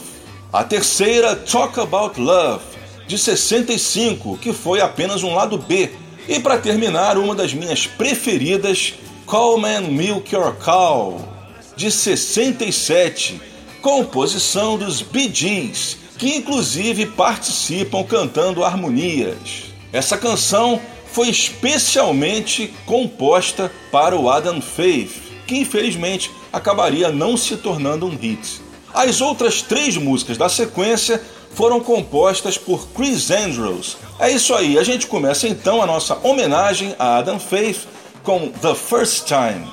[0.53, 2.63] A terceira, Talk About Love,
[3.07, 5.91] de 65, que foi apenas um lado B.
[6.29, 8.95] E para terminar, uma das minhas preferidas,
[9.27, 11.27] Coleman Milk Your Cow,
[11.75, 13.41] de 67,
[13.81, 19.65] composição dos Bee Gees, que inclusive participam cantando harmonias.
[19.93, 20.81] Essa canção
[21.19, 28.61] foi especialmente composta para o Adam Faith, que infelizmente acabaria não se tornando um hit.
[28.95, 31.21] As outras três músicas da sequência
[31.57, 33.97] foram compostas por Chris Andrews.
[34.17, 37.89] É isso aí, a gente começa então a nossa homenagem a Adam Faith
[38.23, 39.67] com The First Time.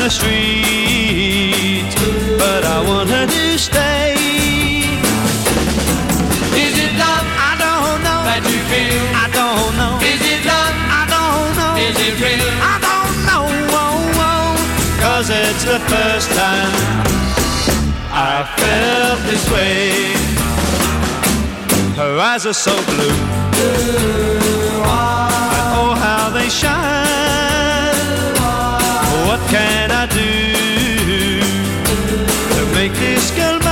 [0.05, 1.89] the street,
[2.37, 4.13] but I want her to stay.
[6.63, 7.27] Is it love?
[7.49, 8.21] I don't know.
[8.29, 9.01] That you feel?
[9.17, 9.97] I don't know.
[10.05, 10.77] Is it love?
[11.01, 11.73] I don't know.
[11.87, 12.49] Is it real?
[12.73, 13.49] I don't know.
[13.81, 14.53] Oh, oh.
[15.01, 16.69] Cause it's the first time
[18.13, 20.13] I felt this way.
[21.97, 23.17] Her eyes are so blue.
[24.13, 24.45] And
[24.85, 26.95] oh, how they shine.
[29.45, 30.25] What can I do
[32.57, 33.69] to make this girl mine?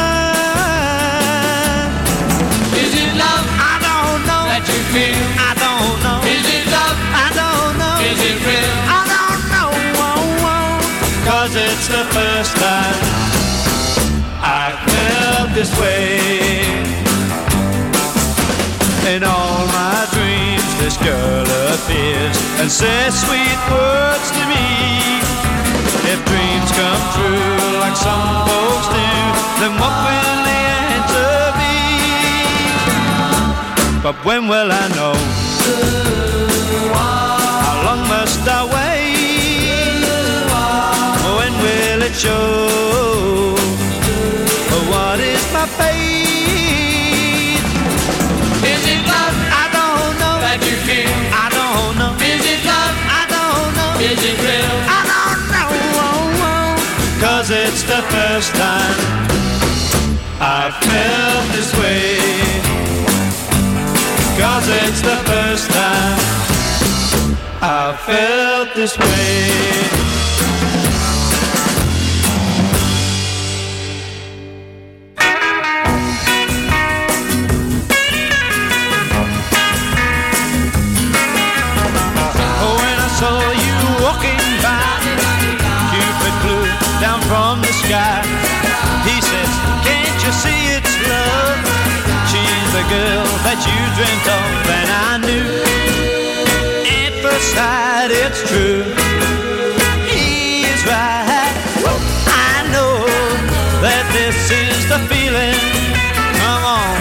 [2.78, 3.46] Is it love?
[3.58, 4.46] I don't know.
[4.54, 5.18] That you feel?
[5.34, 6.22] I don't know.
[6.30, 6.94] Is it love?
[7.26, 8.06] I don't know.
[8.06, 8.70] Is it real?
[8.86, 9.74] I don't know.
[9.98, 10.78] Oh, oh.
[11.26, 12.94] Cause it's the first time
[14.46, 16.22] I felt this way.
[19.10, 24.94] In all my dreams, this girl appears and says sweet words to me.
[26.14, 29.10] If dreams come true like some folks do,
[29.62, 30.60] then what will the
[30.94, 31.78] answer be?
[34.06, 35.16] But when will I know?
[37.66, 40.06] How long must I wait?
[41.38, 43.58] When will it show?
[44.94, 47.58] What is my fate?
[48.72, 49.38] Is it love?
[49.50, 50.36] I don't know.
[50.46, 51.10] That you feel?
[51.34, 52.14] I don't know.
[52.22, 52.96] Is it love?
[53.20, 53.92] I don't know.
[54.12, 54.63] Is it real?
[57.96, 58.98] The first time
[60.40, 62.18] I felt this way.
[64.40, 66.20] Cause it's the first time
[67.62, 69.84] I felt this way.
[92.94, 95.50] Girl that you dreamt of, and I knew
[96.86, 98.86] at first sight it's true.
[100.14, 101.54] He is right.
[102.30, 102.94] I know
[103.82, 105.58] that this is the feeling.
[106.38, 106.98] Come on.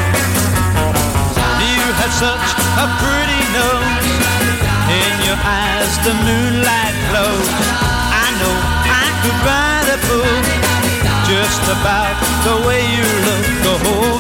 [1.61, 2.49] You have such
[2.85, 4.09] a pretty nose.
[4.97, 7.49] In your eyes, the moonlight glows.
[8.25, 8.55] I know
[8.89, 10.45] I could write a book
[11.29, 12.17] just about
[12.49, 13.43] the way you look.
[13.63, 14.12] Venus heard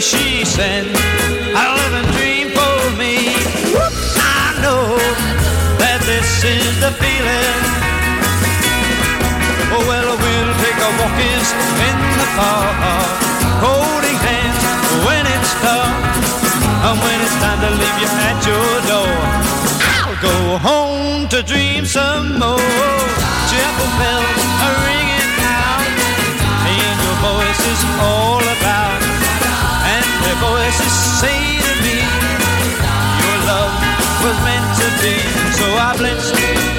[0.00, 0.86] She said,
[1.58, 3.34] "I live and dream for me."
[4.14, 4.94] I know
[5.82, 7.62] that this is the feeling.
[9.74, 11.42] Oh well, we'll take a walk in
[11.88, 12.78] in the park,
[13.58, 14.62] holding hands
[15.02, 15.90] when it's dark,
[16.86, 19.14] and when it's time to leave you at your door.
[19.98, 23.02] I'll go home to dream some more.
[23.50, 25.07] Chapel bells are ringing
[30.40, 31.98] voices say to me,
[33.22, 33.74] Your love
[34.22, 35.14] was meant to be,
[35.58, 36.77] so I bless you.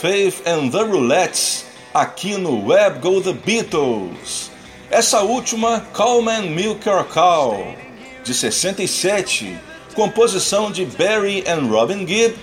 [0.00, 4.48] Faith and the Roulettes aqui no Web Go The Beatles.
[4.92, 7.74] Essa última, Coleman Milk Your Cow,
[8.22, 9.58] de 67,
[9.96, 12.36] composição de Barry and Robin Gibb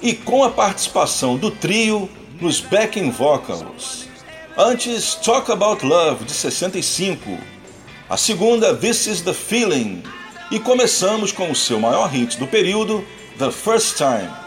[0.00, 2.08] e com a participação do trio
[2.40, 4.08] nos backing vocals.
[4.56, 7.38] Antes, Talk About Love, de 65.
[8.08, 10.02] A segunda, This Is The Feeling.
[10.50, 13.04] E começamos com o seu maior hit do período,
[13.38, 14.41] The First Time.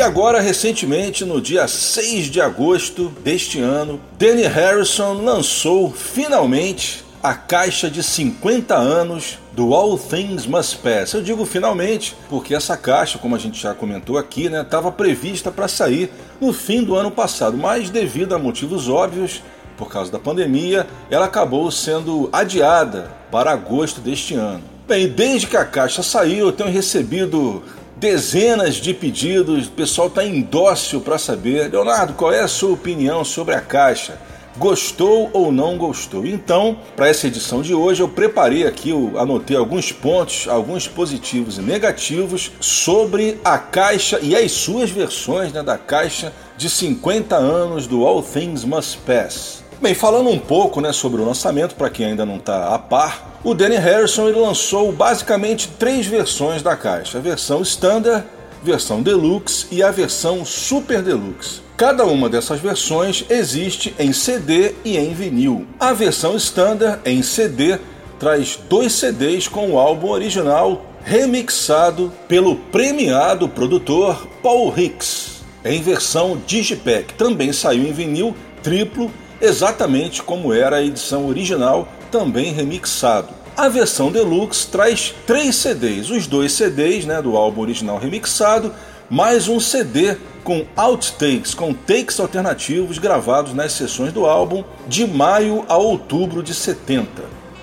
[0.00, 7.34] E agora, recentemente, no dia 6 de agosto deste ano, Danny Harrison lançou finalmente a
[7.34, 11.12] caixa de 50 anos do All Things Must Pass.
[11.12, 15.50] Eu digo finalmente porque essa caixa, como a gente já comentou aqui, né, estava prevista
[15.50, 19.42] para sair no fim do ano passado, mas devido a motivos óbvios,
[19.76, 24.62] por causa da pandemia, ela acabou sendo adiada para agosto deste ano.
[24.88, 27.62] Bem, desde que a caixa saiu, eu tenho recebido
[28.00, 32.72] dezenas de pedidos, o pessoal está em dócil para saber, Leonardo, qual é a sua
[32.72, 34.18] opinião sobre a caixa?
[34.56, 36.26] Gostou ou não gostou?
[36.26, 41.58] Então, para essa edição de hoje, eu preparei aqui, eu anotei alguns pontos, alguns positivos
[41.58, 47.86] e negativos sobre a caixa e as suas versões né, da caixa de 50 anos
[47.86, 49.59] do All Things Must Pass.
[49.80, 53.40] Bem, falando um pouco né, sobre o lançamento, para quem ainda não está a par,
[53.42, 58.26] o Danny Harrison ele lançou basicamente três versões da caixa: a versão Standard,
[58.62, 61.62] versão Deluxe e a versão Super Deluxe.
[61.78, 65.66] Cada uma dessas versões existe em CD e em vinil.
[65.80, 67.78] A versão Standard em CD
[68.18, 76.38] traz dois CDs com o álbum original remixado pelo premiado produtor Paul Hicks em versão
[76.46, 77.14] Digipack.
[77.14, 79.10] Também saiu em vinil triplo
[79.40, 83.28] exatamente como era a edição original, também remixado.
[83.56, 88.74] A versão deluxe traz três CDs, os dois CDs né, do álbum original remixado,
[89.08, 95.64] mais um CD com outtakes, com takes alternativos gravados nas sessões do álbum de maio
[95.68, 97.22] a outubro de 70.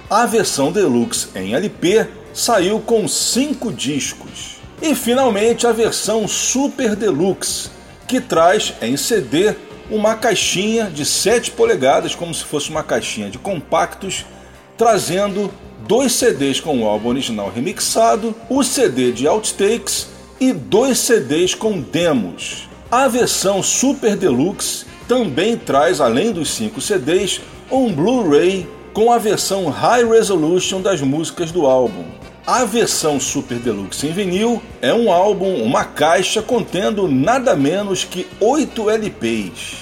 [0.10, 4.58] A versão deluxe em LP saiu com cinco discos.
[4.82, 7.70] E finalmente a versão Super Deluxe,
[8.08, 9.56] que traz em CD
[9.90, 14.26] uma caixinha de 7 polegadas, como se fosse uma caixinha de compactos,
[14.78, 15.52] trazendo
[15.88, 20.10] dois CDs com o álbum original remixado, o CD de outtakes
[20.40, 22.68] e dois CDs com demos.
[22.92, 29.70] A versão Super Deluxe também traz, além dos cinco CDs, um Blu-ray com a versão
[29.70, 32.17] High Resolution das músicas do álbum.
[32.48, 38.26] A versão Super Deluxe em vinil é um álbum, uma caixa contendo nada menos que
[38.40, 39.80] 8 LPs.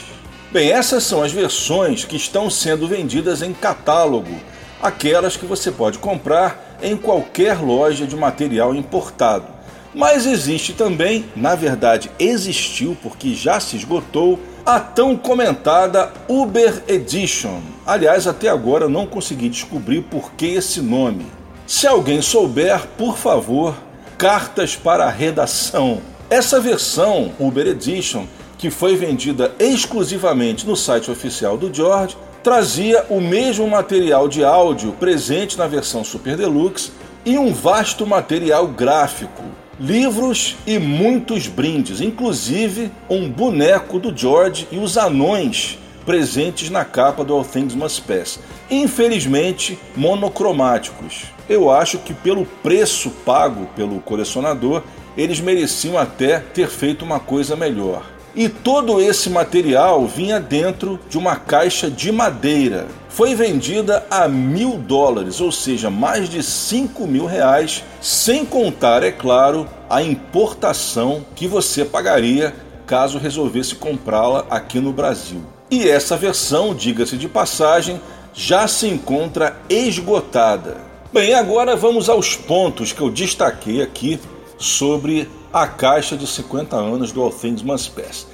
[0.52, 4.36] Bem, essas são as versões que estão sendo vendidas em catálogo,
[4.82, 9.46] aquelas que você pode comprar em qualquer loja de material importado.
[9.94, 17.62] Mas existe também, na verdade existiu porque já se esgotou, a tão comentada Uber Edition.
[17.86, 21.28] Aliás, até agora não consegui descobrir por que esse nome.
[21.68, 23.76] Se alguém souber, por favor,
[24.20, 26.00] cartas para a redação.
[26.30, 33.20] Essa versão Uber Edition, que foi vendida exclusivamente no site oficial do George, trazia o
[33.20, 36.92] mesmo material de áudio presente na versão Super Deluxe
[37.26, 39.44] e um vasto material gráfico,
[39.80, 47.26] livros e muitos brindes, inclusive um boneco do George e os anões presentes na capa
[47.26, 48.40] do All Things Must Pass.
[48.70, 51.26] Infelizmente, monocromáticos.
[51.48, 54.82] Eu acho que pelo preço pago pelo colecionador,
[55.16, 58.04] eles mereciam até ter feito uma coisa melhor.
[58.36, 62.88] E todo esse material vinha dentro de uma caixa de madeira.
[63.08, 69.12] Foi vendida a mil dólares, ou seja, mais de cinco mil reais, sem contar, é
[69.12, 72.54] claro, a importação que você pagaria
[72.86, 75.42] caso resolvesse comprá-la aqui no Brasil.
[75.72, 78.02] E essa versão, diga-se de passagem,
[78.36, 80.78] já se encontra esgotada.
[81.14, 84.20] Bem, agora vamos aos pontos que eu destaquei aqui
[84.58, 88.28] sobre a caixa de 50 anos do All Things Must Pass.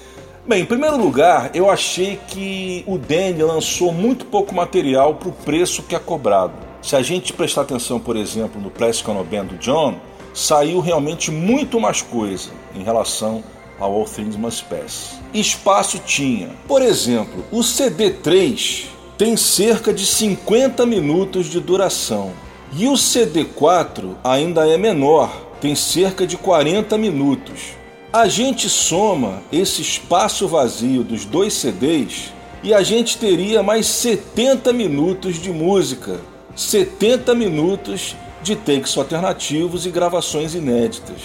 [0.47, 5.32] Bem, em primeiro lugar, eu achei que o Danny lançou muito pouco material para o
[5.32, 6.54] preço que é cobrado.
[6.82, 9.99] Se a gente prestar atenção, por exemplo, no Plastic Ono Band do John,
[10.34, 13.43] saiu realmente muito mais coisa em relação
[13.80, 15.20] ao All Things Must Pass.
[15.32, 16.49] Espaço tinha.
[16.68, 18.88] Por exemplo, o CD3
[19.22, 22.32] tem cerca de 50 minutos de duração.
[22.74, 25.30] E o CD4 ainda é menor,
[25.62, 27.76] tem cerca de 40 minutos.
[28.12, 34.74] A gente soma esse espaço vazio dos dois CDs e a gente teria mais 70
[34.74, 36.20] minutos de música,
[36.56, 41.22] 70 minutos de takes alternativos e gravações inéditas.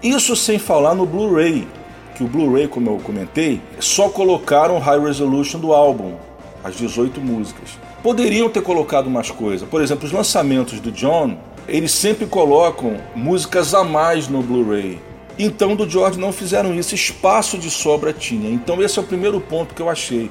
[0.00, 1.66] Isso sem falar no Blu-ray,
[2.14, 6.14] que o Blu-ray, como eu comentei, só colocaram high resolution do álbum,
[6.62, 7.70] as 18 músicas.
[8.02, 9.66] Poderiam ter colocado mais coisa.
[9.66, 11.36] Por exemplo, os lançamentos do John,
[11.68, 14.98] eles sempre colocam músicas a mais no Blu-ray.
[15.38, 18.50] Então do George não fizeram isso, espaço de sobra tinha.
[18.50, 20.30] Então esse é o primeiro ponto que eu achei.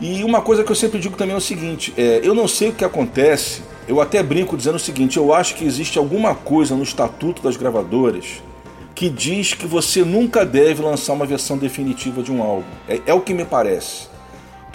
[0.00, 2.68] E uma coisa que eu sempre digo também é o seguinte: é, eu não sei
[2.68, 3.62] o que acontece.
[3.88, 7.56] Eu até brinco dizendo o seguinte: eu acho que existe alguma coisa no estatuto das
[7.56, 8.42] gravadoras
[8.94, 12.64] que diz que você nunca deve lançar uma versão definitiva de um álbum.
[12.88, 14.08] É, é o que me parece.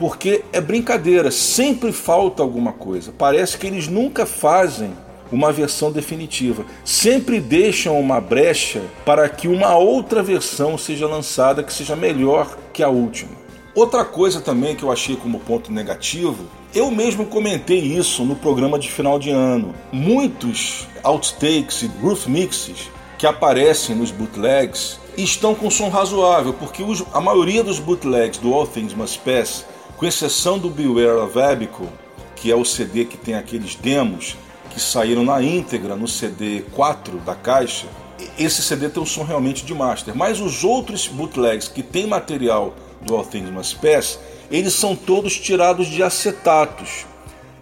[0.01, 3.13] Porque é brincadeira, sempre falta alguma coisa.
[3.15, 4.93] Parece que eles nunca fazem
[5.31, 6.65] uma versão definitiva.
[6.83, 12.81] Sempre deixam uma brecha para que uma outra versão seja lançada que seja melhor que
[12.81, 13.29] a última.
[13.75, 18.79] Outra coisa também que eu achei como ponto negativo, eu mesmo comentei isso no programa
[18.79, 19.75] de final de ano.
[19.91, 22.89] Muitos outtakes e roof mixes
[23.19, 26.83] que aparecem nos bootlegs estão com som razoável, porque
[27.13, 29.65] a maioria dos bootlegs do All Things Must Pass,
[30.01, 31.87] com exceção do Beware of Abico,
[32.35, 34.35] que é o CD que tem aqueles demos,
[34.71, 37.85] que saíram na íntegra no CD 4 da caixa,
[38.35, 40.15] esse CD tem um som realmente de master.
[40.17, 42.73] Mas os outros bootlegs que tem material
[43.03, 47.05] do All Things Must Pass, eles são todos tirados de acetatos.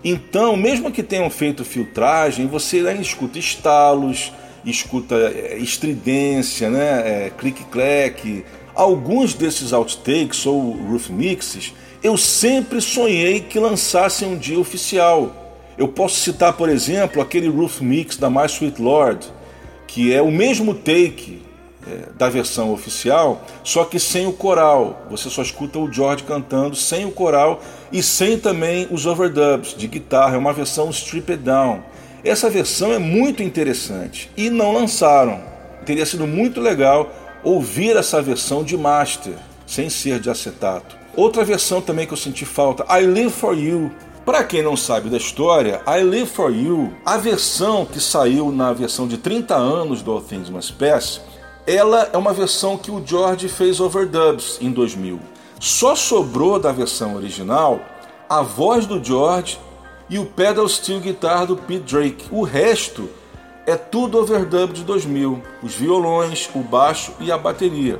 [0.01, 4.31] Então, mesmo que tenham feito filtragem, você ainda escuta estalos,
[4.63, 7.25] escuta é, estridência, né?
[7.25, 8.45] É, clique-clack.
[8.73, 15.35] Alguns desses outtakes ou roof mixes, eu sempre sonhei que lançassem um dia oficial.
[15.77, 19.27] Eu posso citar, por exemplo, aquele roof mix da My Sweet Lord,
[19.87, 21.41] que é o mesmo take
[21.87, 25.05] é, da versão oficial, só que sem o coral.
[25.09, 29.87] Você só escuta o George cantando sem o coral e sem também os overdubs de
[29.87, 30.35] guitarra.
[30.35, 31.81] É uma versão stripped down.
[32.23, 35.41] Essa versão é muito interessante e não lançaram.
[35.85, 37.11] Teria sido muito legal
[37.43, 39.33] ouvir essa versão de master,
[39.65, 40.97] sem ser de acetato.
[41.19, 43.91] Outra versão também que eu senti falta, I Live For You,
[44.25, 48.71] para quem não sabe da história, I Live For You, a versão que saiu na
[48.71, 51.19] versão de 30 anos do All Things Must Pass,
[51.67, 55.19] ela é uma versão que o George fez overdubs em 2000.
[55.59, 57.81] Só sobrou da versão original
[58.29, 59.59] a voz do George
[60.09, 62.29] e o pedal steel guitar do Pete Drake.
[62.31, 63.09] O resto
[63.67, 67.99] é tudo overdub de 2000, os violões, o baixo e a bateria.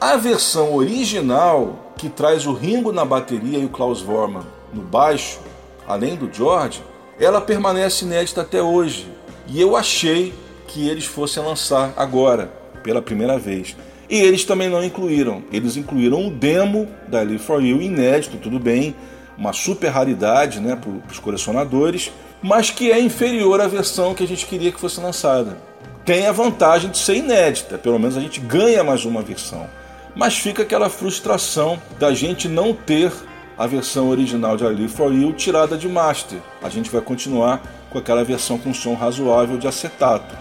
[0.00, 5.38] A versão original, que traz o Ringo na bateria e o Klaus Vormann no baixo,
[5.86, 6.82] além do George,
[7.18, 9.06] ela permanece inédita até hoje.
[9.46, 10.32] E eu achei
[10.66, 12.50] que eles fossem lançar agora,
[12.82, 13.76] pela primeira vez.
[14.08, 15.42] E eles também não incluíram.
[15.52, 18.96] Eles incluíram o demo da Live For You, inédito, tudo bem,
[19.36, 22.10] uma super raridade né, para os colecionadores,
[22.40, 25.58] mas que é inferior à versão que a gente queria que fosse lançada.
[26.06, 29.68] Tem a vantagem de ser inédita, pelo menos a gente ganha mais uma versão.
[30.14, 33.12] Mas fica aquela frustração da gente não ter
[33.56, 36.38] a versão original de I Live For You tirada de master.
[36.62, 40.34] A gente vai continuar com aquela versão com som razoável de acetato.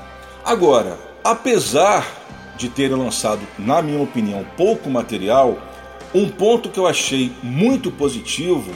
[0.45, 2.07] Agora, apesar
[2.57, 5.57] de terem lançado, na minha opinião, pouco material,
[6.13, 8.71] um ponto que eu achei muito positivo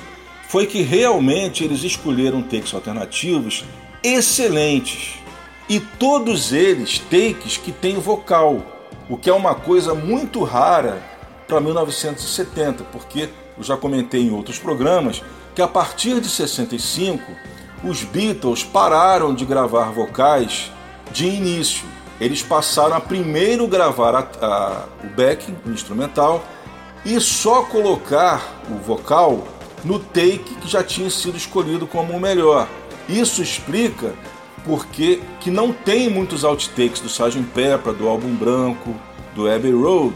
[0.48, 3.66] foi que realmente eles escolheram takes alternativos
[4.04, 5.16] excelentes.
[5.68, 8.64] E todos eles takes que têm vocal,
[9.10, 11.02] o que é uma coisa muito rara
[11.48, 15.22] para 1970, porque eu já comentei em outros programas,
[15.54, 17.24] que a partir de 65
[17.84, 20.72] os Beatles pararam de gravar vocais
[21.12, 21.86] de início.
[22.20, 26.44] Eles passaram a primeiro gravar a, a, o backing, o instrumental,
[27.06, 29.46] e só colocar o vocal
[29.84, 32.68] no take que já tinha sido escolhido como o melhor.
[33.10, 34.14] Isso explica
[34.66, 37.44] porque que não tem muitos outtakes do Sgt.
[37.54, 38.96] Pepper, do álbum branco,
[39.36, 40.16] do Abbey Road.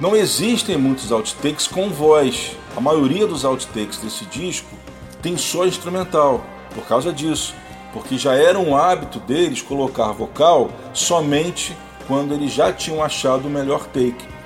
[0.00, 2.56] Não existem muitos outtakes com voz.
[2.76, 4.68] A maioria dos outtakes desse disco
[5.22, 6.44] tem só instrumental,
[6.74, 7.54] por causa disso,
[7.92, 11.76] porque já era um hábito deles colocar vocal somente
[12.06, 14.36] quando eles já tinham achado o melhor take.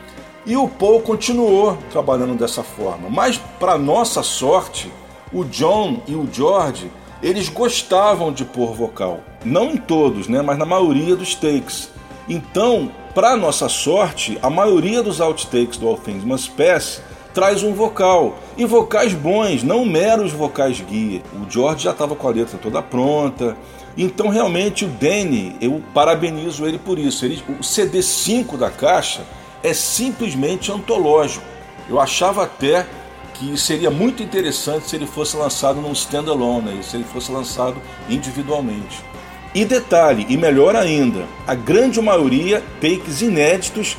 [0.46, 4.90] E o Paul continuou trabalhando dessa forma, mas para nossa sorte,
[5.32, 6.90] o John e o George
[7.22, 9.20] eles gostavam de pôr vocal.
[9.44, 11.90] Não em todos, né, mas na maioria dos takes.
[12.28, 17.02] Então, para nossa sorte, a maioria dos outtakes do All Things Must Pass
[17.34, 18.38] traz um vocal.
[18.56, 21.22] E vocais bons, não meros vocais guia.
[21.34, 23.56] O George já estava com a letra toda pronta.
[23.96, 27.24] Então, realmente, o Danny, eu parabenizo ele por isso.
[27.24, 29.22] Ele, o CD5 da caixa
[29.62, 31.44] é simplesmente antológico.
[31.88, 32.86] Eu achava até
[33.34, 36.82] que seria muito interessante se ele fosse lançado num standalone, né?
[36.82, 39.09] se ele fosse lançado individualmente.
[39.52, 43.96] E detalhe, e melhor ainda, a grande maioria takes inéditos,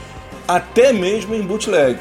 [0.47, 1.99] até mesmo em bootleg.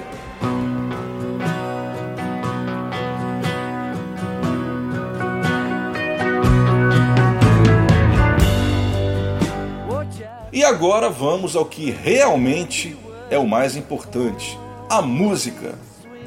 [10.52, 12.96] E agora vamos ao que realmente
[13.30, 14.56] é o mais importante:
[14.88, 15.74] a música.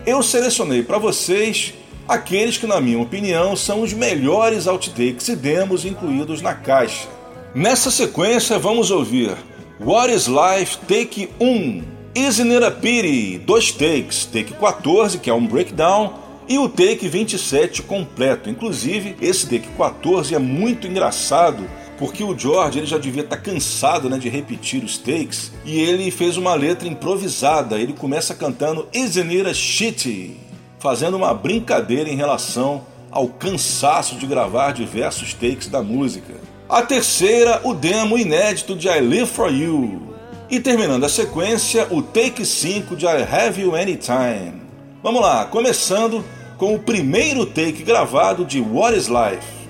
[0.05, 1.73] Eu selecionei para vocês
[2.07, 7.07] aqueles que, na minha opinião, são os melhores outtakes e demos incluídos na caixa.
[7.53, 9.35] Nessa sequência, vamos ouvir
[9.79, 11.83] What is Life Take 1,
[12.15, 16.13] Isn't It a Pity, dois takes, take 14, que é um breakdown,
[16.47, 18.49] e o take 27 completo.
[18.49, 21.63] Inclusive, esse take 14 é muito engraçado
[21.97, 26.11] porque o George ele já devia estar cansado né, de repetir os takes e ele
[26.11, 27.77] fez uma letra improvisada.
[27.77, 30.37] Ele começa cantando Isn't It a Shitty,
[30.83, 36.33] fazendo uma brincadeira em relação ao cansaço de gravar diversos takes da música.
[36.67, 40.13] A terceira, o demo inédito de I Live For You.
[40.49, 44.61] E terminando a sequência, o take 5 de I Have You Anytime.
[45.01, 46.21] Vamos lá, começando
[46.57, 49.62] com o primeiro take gravado de What Is Life.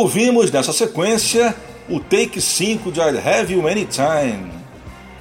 [0.00, 1.54] Ouvimos nessa sequência
[1.86, 4.50] o take 5 de I Have You Anytime.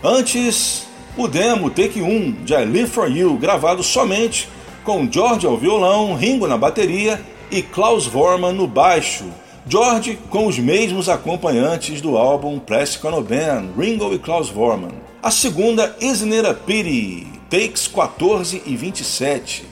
[0.02, 0.88] Antes,
[1.18, 4.48] o demo take 1 de I Live For You, gravado somente
[4.86, 7.20] com George ao violão, Ringo na bateria
[7.52, 9.26] e Klaus Vormann no baixo.
[9.68, 14.94] George com os mesmos acompanhantes do álbum Plastic Ono Band, Ringo e Klaus Vormann.
[15.22, 19.66] A segunda, Isn't It Pity, takes 14 e 27.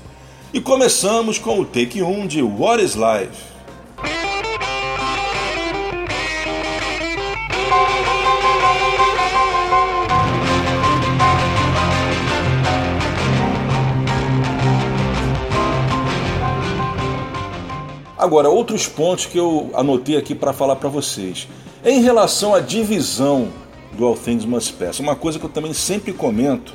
[0.53, 3.56] E começamos com o take 1 de What Is Life.
[18.18, 21.48] Agora, outros pontos que eu anotei aqui para falar para vocês.
[21.85, 23.49] Em relação à divisão
[23.94, 26.73] do All Things Must Pass, uma coisa que eu também sempre comento,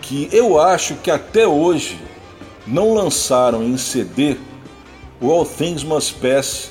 [0.00, 1.98] que eu acho que até hoje
[2.66, 4.36] não lançaram em CD
[5.20, 6.70] o All Things Must Pass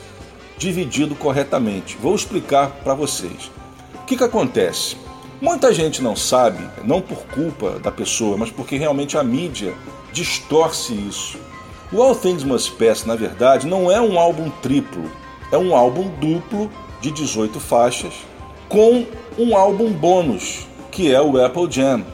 [0.58, 1.96] dividido corretamente.
[1.98, 3.52] Vou explicar para vocês.
[3.96, 4.98] O que, que acontece?
[5.40, 9.74] Muita gente não sabe, não por culpa da pessoa, mas porque realmente a mídia
[10.12, 11.40] distorce isso.
[11.94, 15.12] O All Things Must Pass, na verdade, não é um álbum triplo,
[15.52, 18.14] é um álbum duplo de 18 faixas
[18.70, 19.06] com
[19.38, 22.06] um álbum bônus, que é o Apple Jam.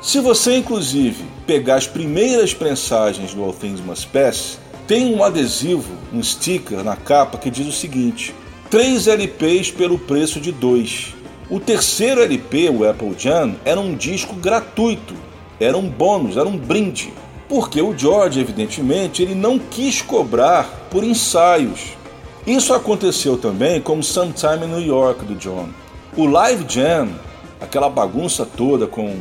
[0.00, 5.92] Se você, inclusive, pegar as primeiras prensagens do All Things Must Pass, tem um adesivo,
[6.14, 8.34] um sticker na capa que diz o seguinte:
[8.70, 11.14] 3 LPs pelo preço de 2.
[11.50, 15.14] O terceiro LP, o Apple Jam, era um disco gratuito,
[15.60, 17.12] era um bônus, era um brinde.
[17.48, 21.96] Porque o George, evidentemente, ele não quis cobrar por ensaios.
[22.46, 25.68] Isso aconteceu também com Sometime in New York do John.
[26.16, 27.10] O Live Jam,
[27.60, 29.16] aquela bagunça toda com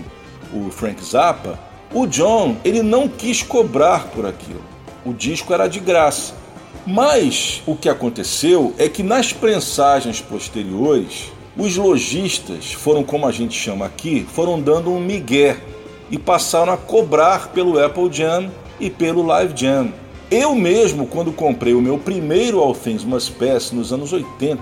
[0.54, 1.60] o Frank Zappa,
[1.94, 4.62] o John ele não quis cobrar por aquilo.
[5.06, 6.34] O disco era de graça.
[6.86, 13.58] Mas o que aconteceu é que nas prensagens posteriores, os lojistas foram, como a gente
[13.58, 15.58] chama aqui, foram dando um migué
[16.10, 19.94] e passaram a cobrar pelo Apple Jam e pelo Live Jam.
[20.30, 24.62] Eu mesmo, quando comprei o meu primeiro All Things Must Pass nos anos 80,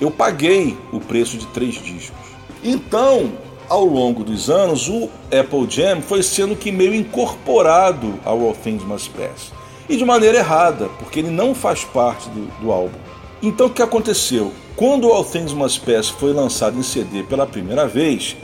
[0.00, 2.18] eu paguei o preço de três discos.
[2.64, 3.32] Então,
[3.68, 8.84] ao longo dos anos, o Apple Jam foi sendo que meio incorporado ao All Things
[8.84, 9.52] Must Pass.
[9.88, 12.98] E de maneira errada, porque ele não faz parte do, do álbum.
[13.42, 14.52] Então o que aconteceu?
[14.76, 18.36] Quando o All Things Must Pass foi lançado em CD pela primeira vez,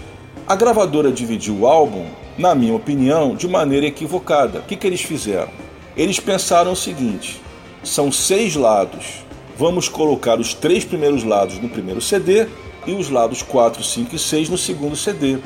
[0.49, 2.07] a gravadora dividiu o álbum,
[2.39, 4.61] na minha opinião, de maneira equivocada.
[4.61, 5.51] O que, que eles fizeram?
[5.95, 7.43] Eles pensaram o seguinte:
[7.85, 9.27] são seis lados.
[9.59, 12.47] Vamos colocar os três primeiros lados no primeiro CD
[12.87, 15.39] e os lados 4, 5 e 6 no segundo CD.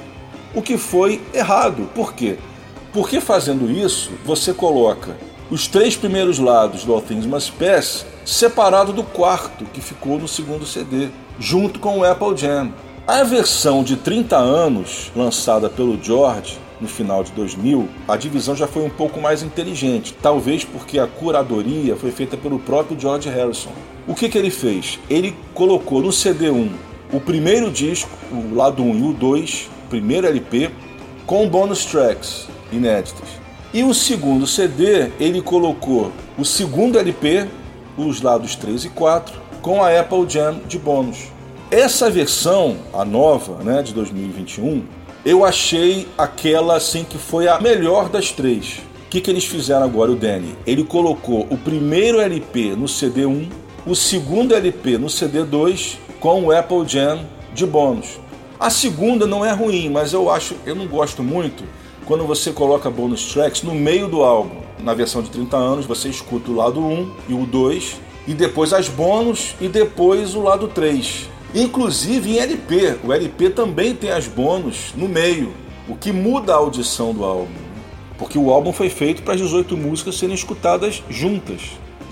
[0.55, 1.91] O que foi errado.
[1.95, 2.37] Por quê?
[2.93, 5.17] Porque fazendo isso, você coloca
[5.51, 10.29] os três primeiros lados do All Things Must Pass separado do quarto, que ficou no
[10.29, 11.09] segundo CD,
[11.41, 12.73] junto com o Apple Jam.
[13.05, 18.69] A versão de 30 anos, lançada pelo George no final de 2000, a divisão já
[18.69, 23.73] foi um pouco mais inteligente, talvez porque a curadoria foi feita pelo próprio George Harrison.
[24.07, 25.01] O que, que ele fez?
[25.11, 26.71] Ele colocou no CD1
[27.13, 30.71] o primeiro disco, o lado 1 e o 2, o primeiro LP,
[31.27, 33.29] com bônus tracks inéditas.
[33.75, 37.49] E o segundo CD, ele colocou o segundo LP,
[37.97, 41.32] os lados 3 e 4, com a Apple Jam de bônus.
[41.73, 44.85] Essa versão, a nova, né, de 2021,
[45.25, 48.83] eu achei aquela assim que foi a melhor das três.
[49.07, 50.55] O que, que eles fizeram agora, o Danny?
[50.67, 53.49] Ele colocou o primeiro LP no CD1,
[53.87, 57.25] o segundo LP no CD2 com o Apple Jam
[57.55, 58.21] de bônus.
[58.61, 61.65] A segunda não é ruim, mas eu acho, eu não gosto muito
[62.05, 64.61] quando você coloca bônus tracks no meio do álbum.
[64.81, 68.75] Na versão de 30 anos, você escuta o lado 1 e o 2, e depois
[68.75, 71.33] as bônus e depois o lado 3.
[71.55, 72.97] Inclusive em LP.
[73.05, 75.53] O LP também tem as bônus no meio,
[75.89, 77.63] o que muda a audição do álbum.
[78.17, 81.61] Porque o álbum foi feito para as 18 músicas serem escutadas juntas.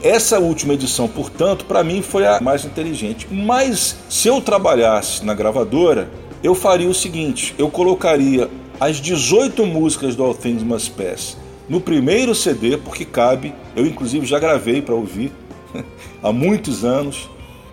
[0.02, 3.26] Essa última edição, portanto, para mim foi a mais inteligente.
[3.30, 6.10] Mas se eu trabalhasse na gravadora,
[6.42, 11.36] eu faria o seguinte: eu colocaria as 18 músicas do All Things Must Pass
[11.68, 13.54] no primeiro CD, porque cabe.
[13.76, 15.32] Eu, inclusive, já gravei para ouvir
[16.22, 17.30] há muitos anos.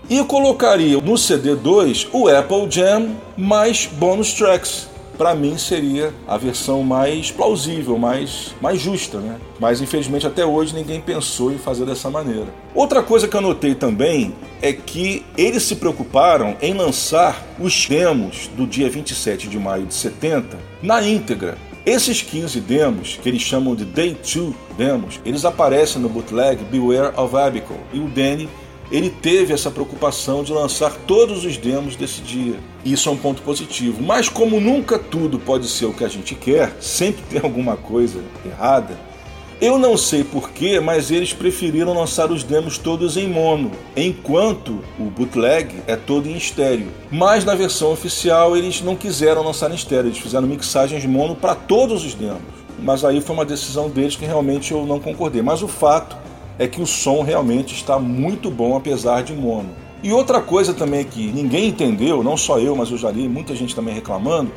[0.10, 4.88] E colocaria no CD2 o Apple Jam mais bonus tracks.
[5.18, 9.36] Para mim seria a versão mais plausível, mais, mais justa, né?
[9.60, 12.48] Mas infelizmente até hoje ninguém pensou em fazer dessa maneira.
[12.74, 18.50] Outra coisa que eu notei também é que eles se preocuparam em lançar os demos
[18.56, 21.58] do dia 27 de maio de 70 na íntegra.
[21.86, 27.14] Esses 15 demos, que eles chamam de Day 2 demos, eles aparecem no bootleg Beware
[27.18, 27.74] of Abico.
[27.92, 28.48] E o Danny
[28.92, 32.56] ele teve essa preocupação de lançar todos os demos desse dia.
[32.86, 34.02] Isso é um ponto positivo.
[34.02, 38.24] Mas como nunca tudo pode ser o que a gente quer, sempre tem alguma coisa
[38.46, 38.98] errada.
[39.60, 45.06] Eu não sei porquê, mas eles preferiram lançar os demos todos em mono, enquanto o
[45.06, 46.90] bootleg é todo em estéreo.
[47.10, 51.56] Mas na versão oficial eles não quiseram lançar em estéreo, eles fizeram mixagens mono para
[51.56, 52.44] todos os demos.
[52.78, 55.42] Mas aí foi uma decisão deles que realmente eu não concordei.
[55.42, 56.16] Mas o fato
[56.60, 59.70] é que o som realmente está muito bom apesar de mono.
[60.04, 63.56] E outra coisa também que ninguém entendeu, não só eu, mas eu já li muita
[63.56, 64.52] gente também reclamando,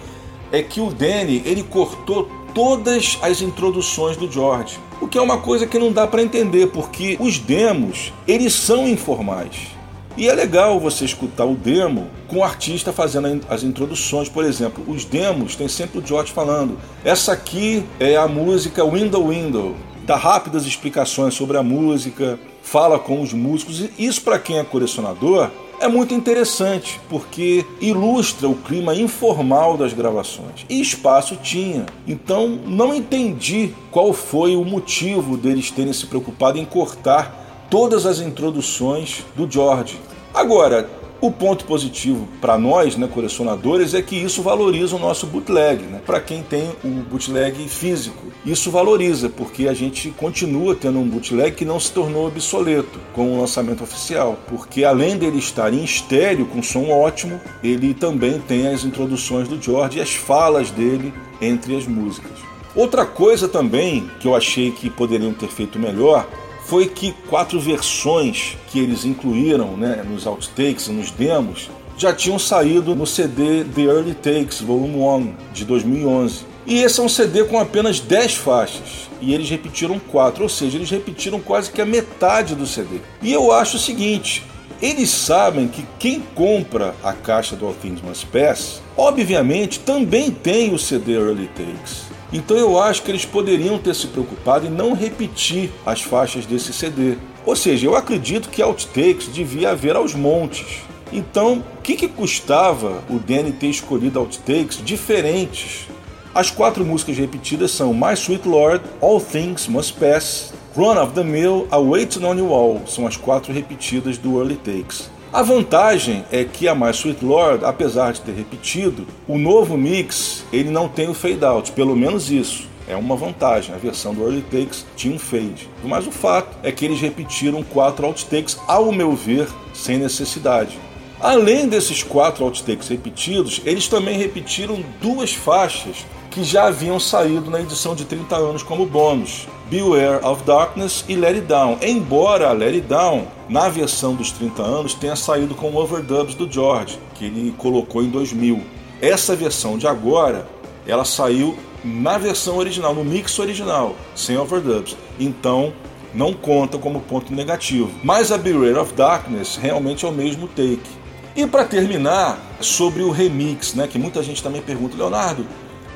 [0.52, 4.78] é que o Danny ele cortou todas as introduções do George.
[5.00, 8.86] O que é uma coisa que não dá para entender, porque os demos, eles são
[8.86, 9.80] informais.
[10.16, 14.28] E é legal você escutar o demo com o artista fazendo as introduções.
[14.28, 19.28] Por exemplo, os demos tem sempre o George falando: essa aqui é a música Window
[19.28, 19.74] Window.
[20.04, 23.80] Dá rápidas explicações sobre a música, fala com os músicos.
[23.80, 25.50] E isso, para quem é colecionador,
[25.80, 30.66] é muito interessante, porque ilustra o clima informal das gravações.
[30.68, 31.86] E espaço tinha.
[32.06, 38.20] Então não entendi qual foi o motivo deles terem se preocupado em cortar todas as
[38.20, 39.98] introduções do George.
[40.34, 40.88] Agora,
[41.20, 45.84] o ponto positivo para nós, né, colecionadores, é que isso valoriza o nosso bootleg.
[45.84, 46.00] Né?
[46.04, 51.54] Para quem tem o bootleg físico, isso valoriza, porque a gente continua tendo um bootleg
[51.54, 54.38] que não se tornou obsoleto com o lançamento oficial.
[54.48, 59.60] Porque além dele estar em estéreo, com som ótimo, ele também tem as introduções do
[59.60, 62.50] George e as falas dele entre as músicas.
[62.74, 66.26] Outra coisa também que eu achei que poderiam ter feito melhor
[66.70, 71.68] foi que quatro versões que eles incluíram né, nos outtakes nos demos
[71.98, 76.44] já tinham saído no CD The Early Takes Volume 1 de 2011.
[76.64, 79.10] E esse é um CD com apenas 10 faixas.
[79.20, 83.00] E eles repetiram 4, ou seja, eles repetiram quase que a metade do CD.
[83.20, 84.44] E eu acho o seguinte:
[84.80, 90.72] eles sabem que quem compra a caixa do All Things Must Pass, obviamente também tem
[90.72, 92.09] o CD Early Takes.
[92.32, 96.72] Então eu acho que eles poderiam ter se preocupado em não repetir as faixas desse
[96.72, 97.16] CD.
[97.44, 100.82] Ou seja, eu acredito que outtakes devia haver aos montes.
[101.12, 105.88] Então, o que, que custava o Danny ter escolhido outtakes diferentes?
[106.32, 111.24] As quatro músicas repetidas são My Sweet Lord, All Things Must Pass, Run of the
[111.24, 112.82] Mill, A Waiting on You All.
[112.86, 115.10] São as quatro repetidas do Early Takes.
[115.32, 120.44] A vantagem é que a My Sweet Lord, apesar de ter repetido, o novo mix
[120.52, 122.68] ele não tem o fade out, pelo menos isso.
[122.88, 125.68] É uma vantagem, a versão do Early Takes tinha um fade.
[125.84, 130.76] Mas o fato é que eles repetiram quatro outtakes, ao meu ver, sem necessidade.
[131.20, 137.60] Além desses quatro outtakes repetidos, eles também repetiram duas faixas que já haviam saído na
[137.60, 139.48] edição de 30 anos como bônus.
[139.68, 141.78] Beware of Darkness e Let It Down.
[141.82, 146.98] Embora Let It Down, na versão dos 30 anos, tenha saído com overdubs do George,
[147.14, 148.62] que ele colocou em 2000.
[149.00, 150.46] Essa versão de agora,
[150.86, 154.96] ela saiu na versão original, no mix original, sem overdubs.
[155.18, 155.72] Então,
[156.14, 157.90] não conta como ponto negativo.
[158.02, 161.00] Mas a Beware of Darkness realmente é o mesmo take.
[161.34, 165.46] E para terminar, sobre o remix, né, que muita gente também pergunta, Leonardo,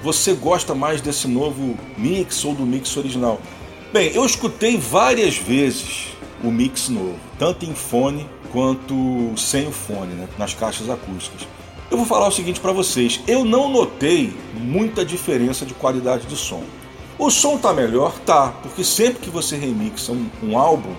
[0.04, 3.40] você gosta mais desse novo mix ou do mix original?
[3.90, 6.08] Bem, eu escutei várias vezes
[6.42, 11.48] o mix novo, tanto em fone quanto sem o fone, né, nas caixas acústicas.
[11.90, 16.36] Eu vou falar o seguinte para vocês: eu não notei muita diferença de qualidade de
[16.36, 16.62] som.
[17.18, 18.12] O som tá melhor?
[18.26, 20.92] Tá, porque sempre que você remixa um, um álbum,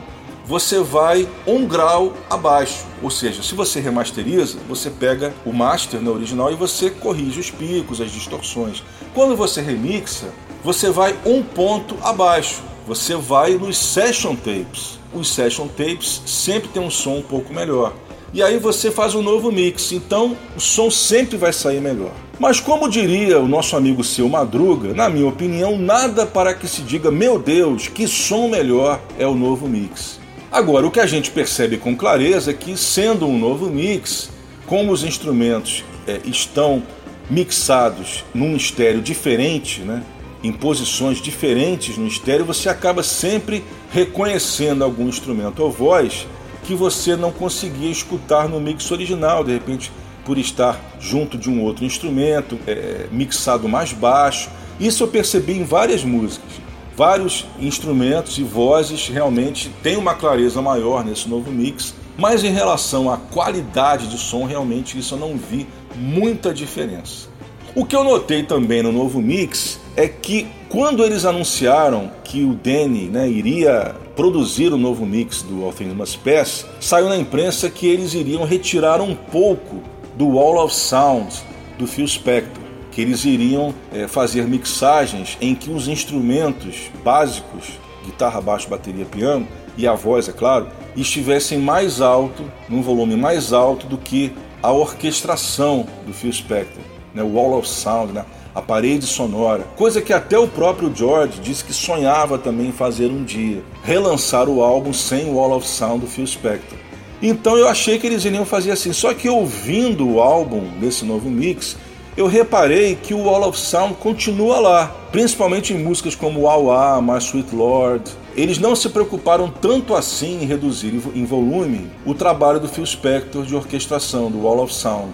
[0.48, 2.86] você vai um grau abaixo.
[3.02, 7.50] Ou seja, se você remasteriza, você pega o master na original e você corrige os
[7.50, 8.84] picos, as distorções.
[9.14, 10.28] Quando você remixa,
[10.64, 12.62] você vai um ponto abaixo.
[12.88, 15.00] Você vai nos session tapes.
[15.14, 17.94] Os session tapes sempre tem um som um pouco melhor.
[18.34, 22.12] E aí você faz um novo mix, então o som sempre vai sair melhor.
[22.38, 26.82] Mas como diria o nosso amigo seu Madruga, na minha opinião, nada para que se
[26.82, 30.20] diga, meu Deus, que som melhor é o novo mix.
[30.56, 34.30] Agora, o que a gente percebe com clareza é que, sendo um novo mix,
[34.66, 36.82] como os instrumentos é, estão
[37.30, 40.02] mixados num estéreo diferente, né,
[40.42, 46.26] em posições diferentes no estéreo, você acaba sempre reconhecendo algum instrumento ou voz
[46.64, 49.92] que você não conseguia escutar no mix original, de repente
[50.24, 54.50] por estar junto de um outro instrumento, é, mixado mais baixo.
[54.80, 56.65] Isso eu percebi em várias músicas.
[56.96, 63.12] Vários instrumentos e vozes realmente têm uma clareza maior nesse novo mix, mas em relação
[63.12, 67.28] à qualidade de som, realmente isso eu não vi muita diferença.
[67.76, 72.54] O que eu notei também no novo mix é que quando eles anunciaram que o
[72.54, 77.70] Danny né, iria produzir o novo mix do All Things Must Pass, saiu na imprensa
[77.70, 79.82] que eles iriam retirar um pouco
[80.16, 81.36] do Wall of Sound
[81.78, 82.64] do Phil Spector,
[82.96, 87.74] que eles iriam é, fazer mixagens em que os instrumentos básicos,
[88.06, 89.46] guitarra, baixo, bateria, piano
[89.78, 94.32] e a voz, é claro, estivessem mais alto, num volume mais alto do que
[94.64, 96.82] a orquestração do Phil Spector,
[97.14, 98.24] né, o Wall of Sound, né,
[98.56, 103.26] a parede sonora, coisa que até o próprio George disse que sonhava também fazer um
[103.26, 106.78] dia, relançar o álbum sem o Wall of Sound do Phil Spector.
[107.22, 111.30] Então eu achei que eles iriam fazer assim, só que ouvindo o álbum desse novo
[111.30, 111.76] mix,
[112.18, 117.18] eu reparei que o Wall of Sound continua lá, principalmente em músicas como Wow My
[117.18, 118.10] Sweet Lord.
[118.38, 123.46] Eles não se preocuparam tanto assim em reduzir em volume o trabalho do Phil Spector
[123.46, 125.12] de orquestração, do Wall of Sound.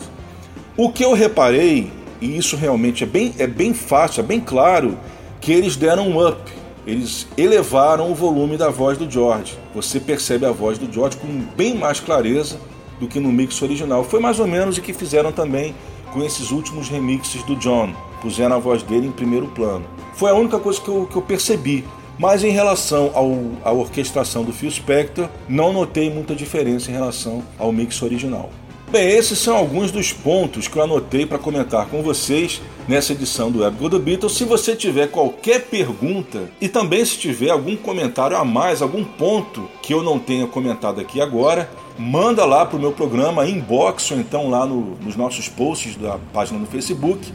[0.77, 4.97] O que eu reparei, e isso realmente é bem, é bem fácil, é bem claro,
[5.39, 6.39] que eles deram um up,
[6.85, 9.57] eles elevaram o volume da voz do George.
[9.73, 12.59] Você percebe a voz do George com bem mais clareza
[12.99, 14.03] do que no mix original.
[14.03, 15.73] Foi mais ou menos o que fizeram também
[16.11, 17.93] com esses últimos remixes do John.
[18.21, 19.85] Puseram a voz dele em primeiro plano.
[20.13, 21.85] Foi a única coisa que eu, que eu percebi.
[22.19, 23.31] Mas em relação ao,
[23.63, 28.49] à orquestração do Phil Spector, não notei muita diferença em relação ao mix original.
[28.91, 33.51] Bem, esses são alguns dos pontos que eu anotei para comentar com vocês nessa edição
[33.51, 34.33] do Web Go The Beatles.
[34.33, 39.69] Se você tiver qualquer pergunta e também se tiver algum comentário a mais, algum ponto
[39.81, 44.19] que eu não tenha comentado aqui agora, manda lá para o meu programa inbox ou
[44.19, 47.31] então lá no, nos nossos posts da página no Facebook,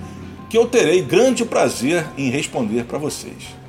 [0.49, 3.66] que eu terei grande prazer em responder para vocês.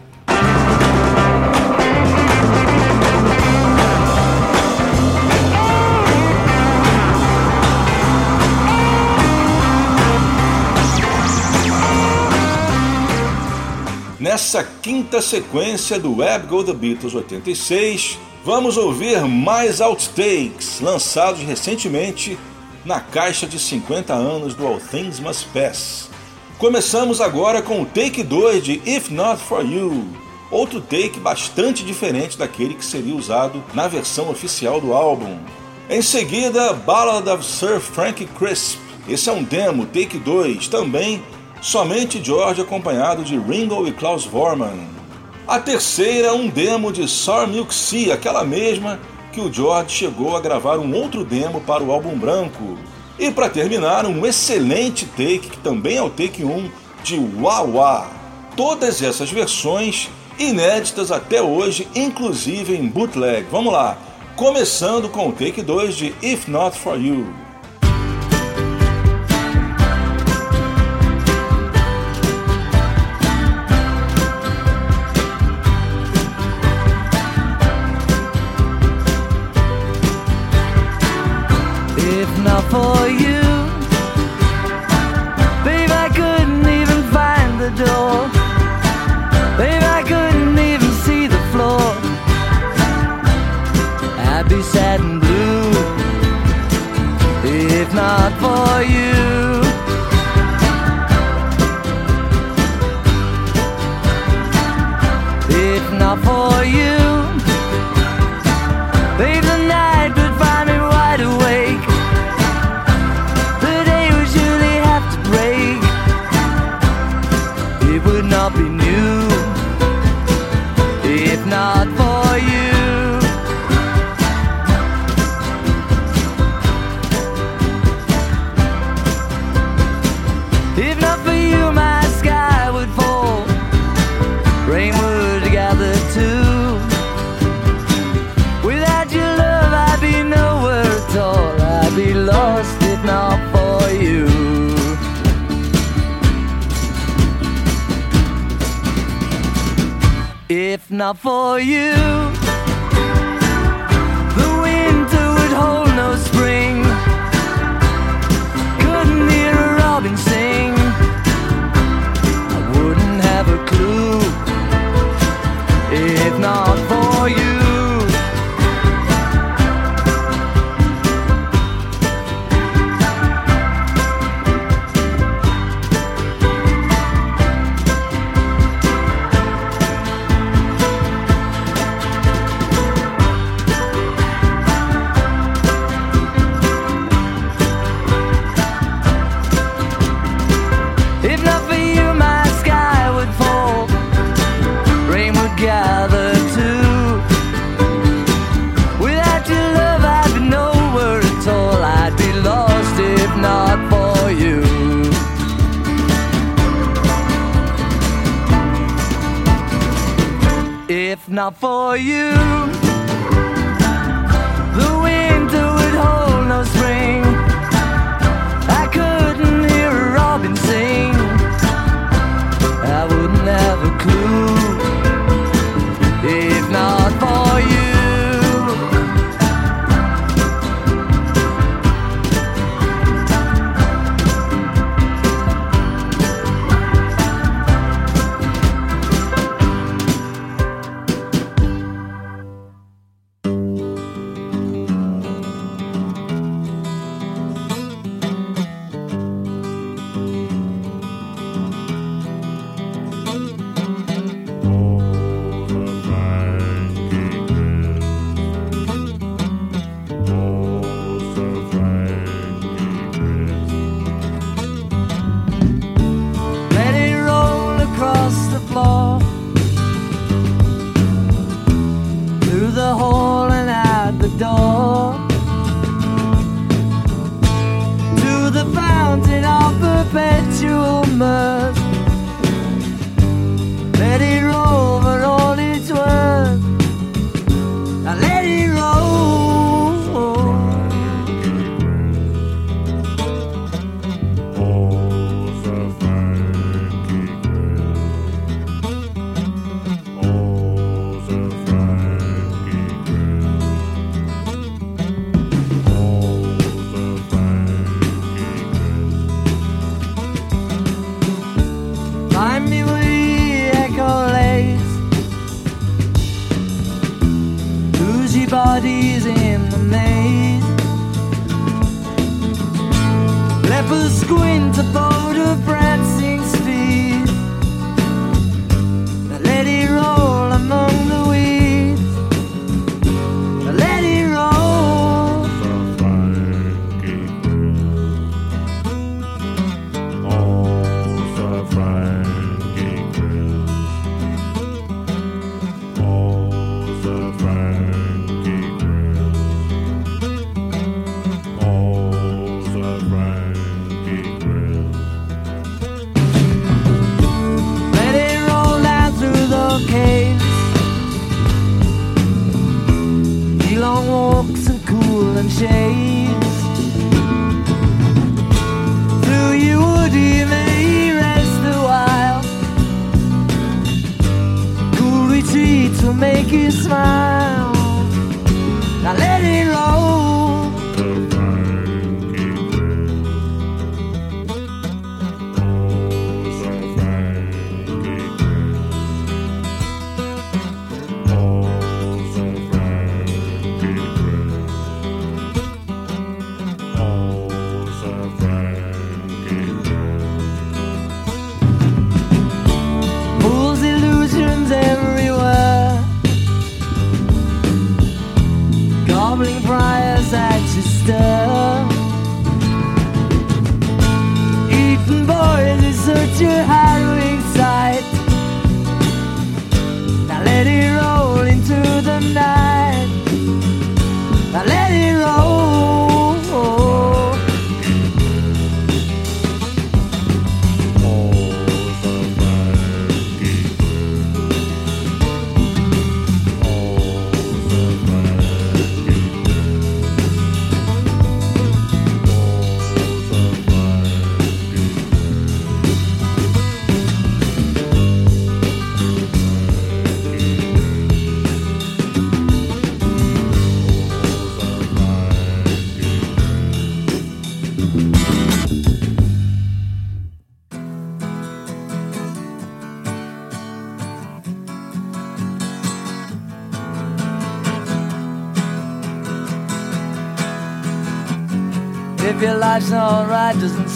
[14.28, 22.38] Nessa quinta sequência do Web Go The Beatles 86, vamos ouvir mais outtakes lançados recentemente
[22.84, 26.10] na caixa de 50 anos do All Things Must Pass.
[26.58, 30.06] Começamos agora com o take 2 de If Not For You,
[30.52, 35.40] outro take bastante diferente daquele que seria usado na versão oficial do álbum.
[35.90, 38.78] Em seguida, Ballad of Sir Frank Crisp.
[39.08, 41.24] Esse é um demo, take 2, também
[41.62, 44.88] somente George acompanhado de Ringo e Klaus Vormann.
[45.48, 49.00] A terceira, um demo de Sour Milk Sea, aquela mesma
[49.32, 52.78] que o George chegou a gravar um outro demo para o álbum branco.
[53.20, 56.70] E para terminar, um excelente take, que também é o take 1,
[57.04, 58.08] de Wawa.
[58.56, 63.48] Todas essas versões inéditas até hoje, inclusive em bootleg.
[63.52, 63.98] Vamos lá,
[64.36, 67.47] começando com o take 2 de If Not For You.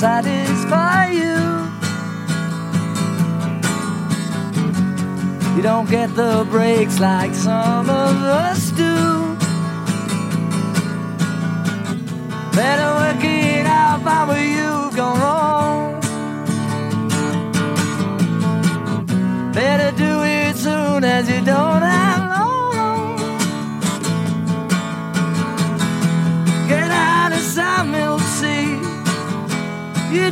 [0.02, 1.38] satisfy you.
[5.56, 8.91] You don't get the breaks like some of us do.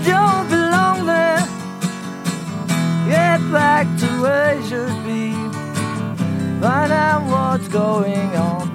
[0.03, 1.45] don't belong there.
[3.07, 5.34] Get back to where you should be.
[6.61, 8.67] Find out what's going on.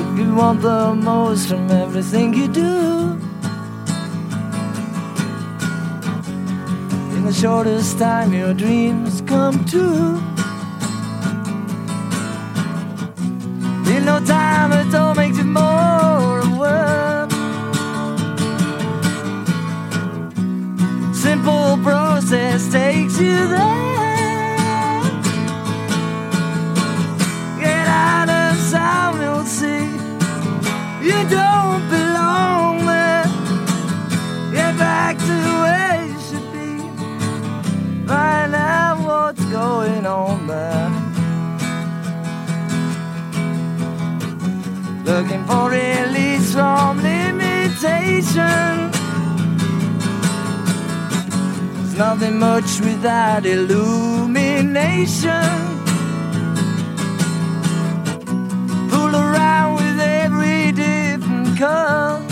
[0.00, 3.20] If you want the most from everything you do,
[7.16, 10.27] in the shortest time your dreams come true.
[40.02, 40.90] Going on there.
[45.04, 48.90] Looking for release from limitation.
[51.74, 55.32] There's nothing much without illumination.
[58.90, 62.22] Fool around with every different color.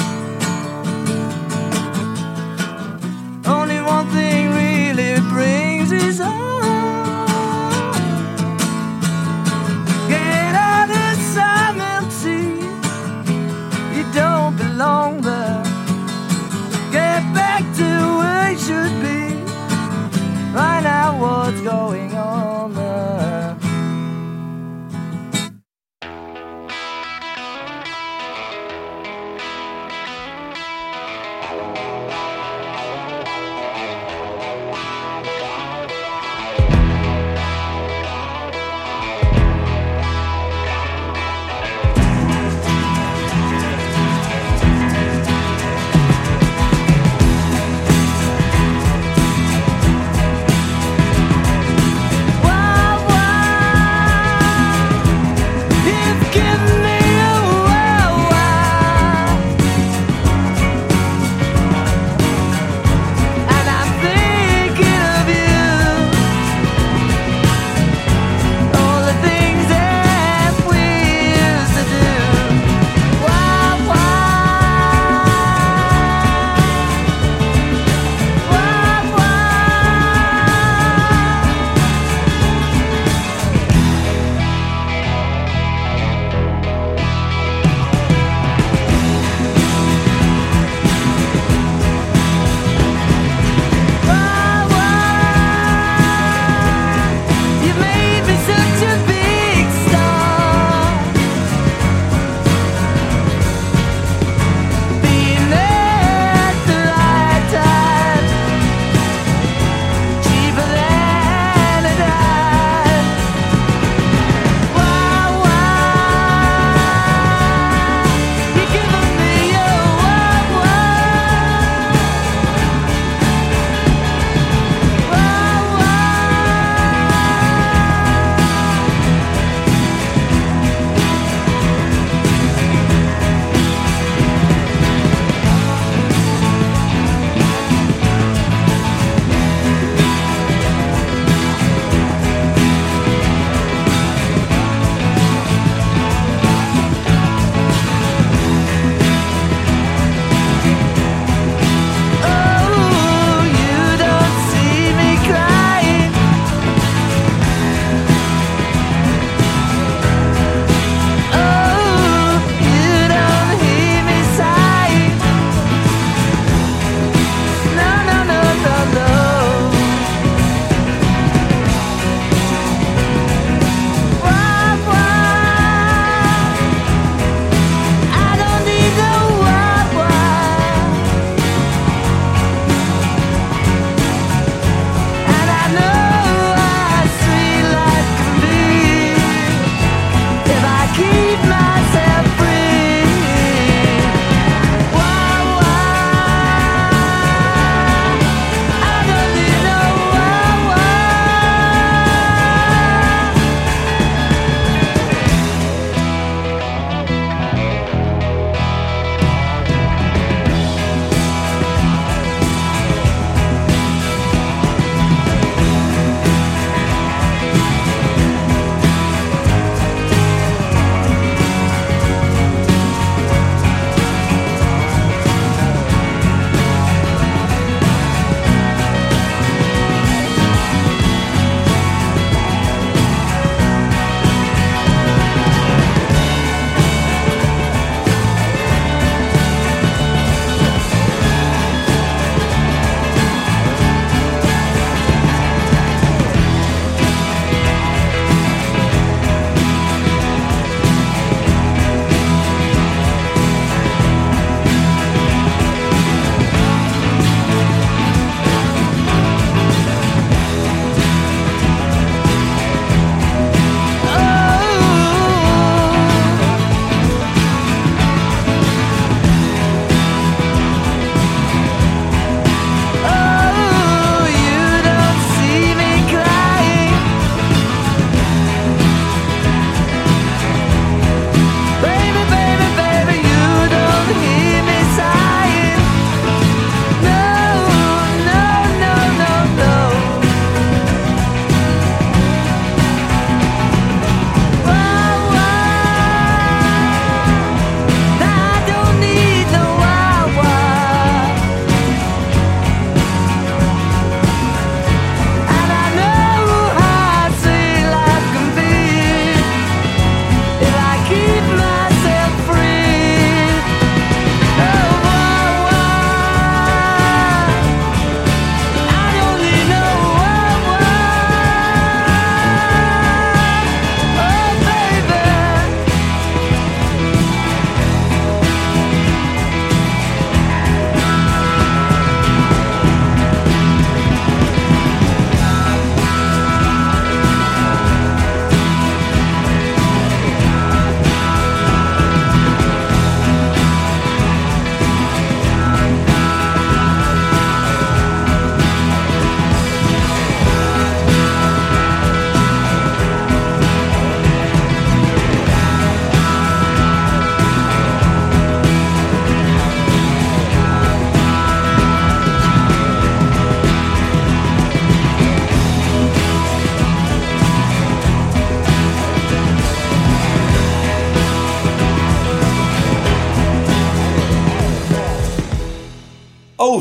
[3.47, 5.66] Only one thing really brings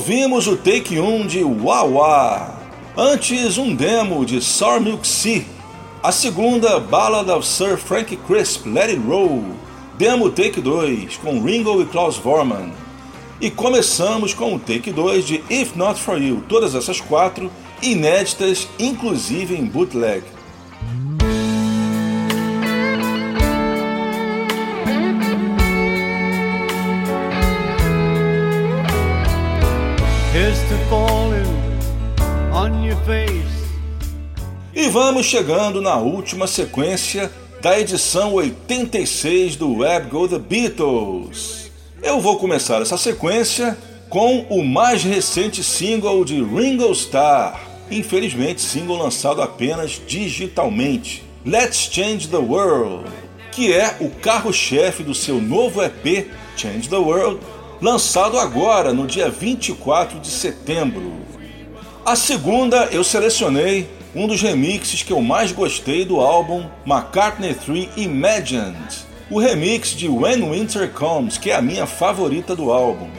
[0.07, 2.60] Ouvimos o take 1 de Wawa.
[2.95, 5.44] Antes, um demo de Sour Milk Sea.
[6.03, 9.41] A segunda, Ballad of Sir Frank Crisp, Let It Roll.
[9.98, 12.72] Demo take 2, com Ringo e Klaus Vormann.
[13.41, 16.44] E começamos com o take 2 de If Not For You.
[16.48, 17.52] Todas essas quatro
[17.82, 20.22] inéditas, inclusive em bootleg.
[34.95, 37.30] Vamos chegando na última sequência
[37.61, 41.69] da edição 86 do Web Go The Beatles.
[42.01, 43.77] Eu vou começar essa sequência
[44.07, 47.59] com o mais recente single de Ringo Starr,
[47.91, 53.11] infelizmente single lançado apenas digitalmente, Let's Change the World,
[53.51, 57.41] que é o carro-chefe do seu novo EP Change the World,
[57.81, 61.15] lançado agora no dia 24 de setembro.
[62.05, 67.89] A segunda eu selecionei um dos remixes que eu mais gostei do álbum McCartney 3
[67.97, 73.09] Imagined, o remix de When Winter Comes, que é a minha favorita do álbum.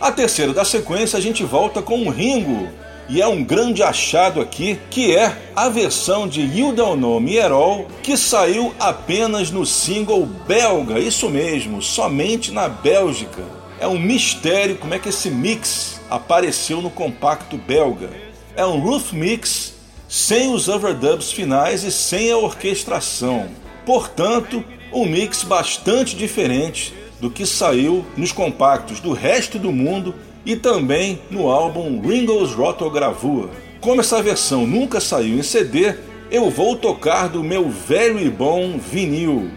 [0.00, 2.66] A terceira da sequência a gente volta com o Ringo,
[3.10, 7.38] e é um grande achado aqui, que é a versão de You Don't Know Me
[7.38, 13.42] At All, que saiu apenas no single belga, isso mesmo, somente na Bélgica.
[13.78, 18.10] É um mistério como é que esse mix apareceu no compacto belga.
[18.56, 19.77] É um roof mix
[20.08, 23.48] sem os overdubs finais e sem a orquestração.
[23.84, 30.14] Portanto, um mix bastante diferente do que saiu nos compactos do resto do mundo
[30.46, 33.50] e também no álbum Ringo's Rotogravure.
[33.80, 35.94] Como essa versão nunca saiu em CD,
[36.30, 39.50] eu vou tocar do meu velho e bom vinil.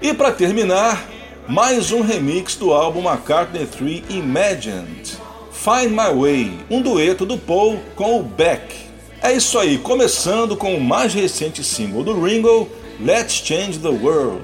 [0.00, 1.06] E para terminar,
[1.46, 5.18] mais um remix do álbum McCartney 3 Imagined,
[5.52, 8.89] Find My Way, um dueto do Paul com o Beck.
[9.22, 12.66] É isso aí, começando com o mais recente single do Ringo,
[12.98, 14.40] Let's Change the World.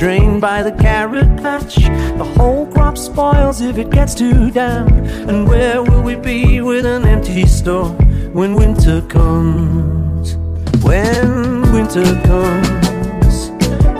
[0.00, 1.74] drained by the carrot patch.
[1.74, 4.88] The whole crop spoils if it gets too damp.
[5.28, 7.90] And where will we be with an empty store
[8.32, 10.36] when winter comes?
[10.82, 13.50] When winter comes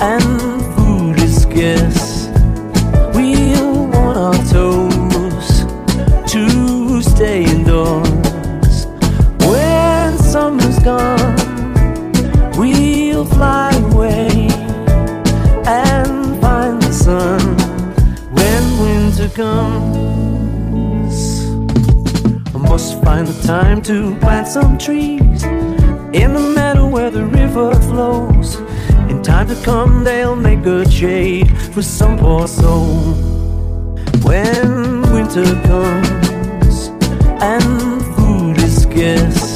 [0.01, 2.29] and food is scarce,
[3.15, 5.67] we'll want our toes
[6.33, 8.10] to stay indoors.
[23.51, 28.61] Time to plant some trees in the meadow where the river flows.
[29.11, 32.95] In time to come, they'll make good shade for some poor soul.
[34.23, 36.91] When winter comes
[37.43, 39.50] and food is scarce.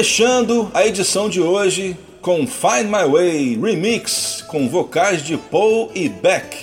[0.00, 6.08] Fechando a edição de hoje com Find My Way Remix com vocais de Paul e
[6.08, 6.56] Beck.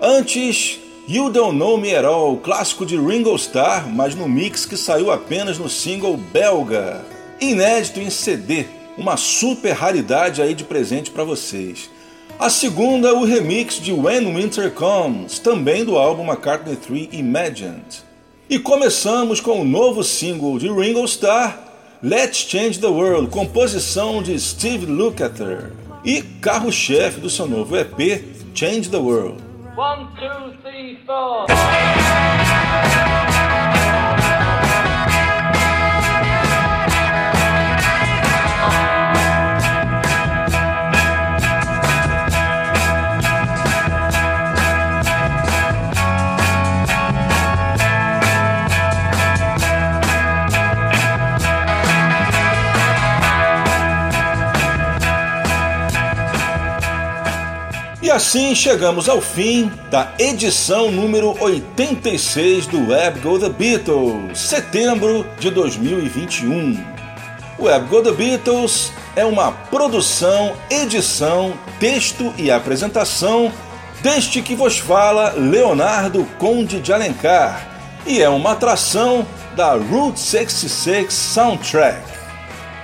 [0.00, 4.78] Antes, You Don't Know Me At All, clássico de Ringo Starr, mas no mix que
[4.78, 7.04] saiu apenas no single belga.
[7.38, 8.64] Inédito em CD,
[8.96, 11.90] uma super raridade aí de presente para vocês.
[12.38, 18.02] A segunda, o remix de When Winter Comes, também do álbum McCartney 3 Imagined.
[18.48, 21.61] E começamos com o novo single de Ringo Starr,
[22.04, 25.70] Let's Change the World, composição de Steve Lukather.
[26.04, 29.40] E carro-chefe do seu novo EP, Change the World.
[29.76, 31.46] One, two, three, four.
[58.12, 65.50] Assim chegamos ao fim da edição número 86 do Web Go The Beatles, setembro de
[65.50, 66.78] 2021.
[67.58, 73.50] O Web Go The Beatles é uma produção, edição, texto e apresentação
[74.02, 77.66] deste que vos fala Leonardo Conde de Alencar
[78.06, 79.26] e é uma atração
[79.56, 82.02] da Route 66 Soundtrack.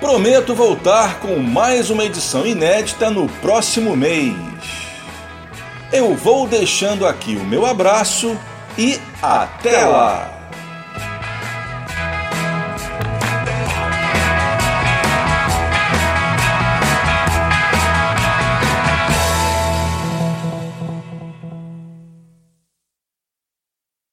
[0.01, 4.48] Prometo voltar com mais uma edição inédita no próximo mês.
[5.93, 8.37] Eu vou deixando aqui o meu abraço
[8.77, 10.38] e até lá!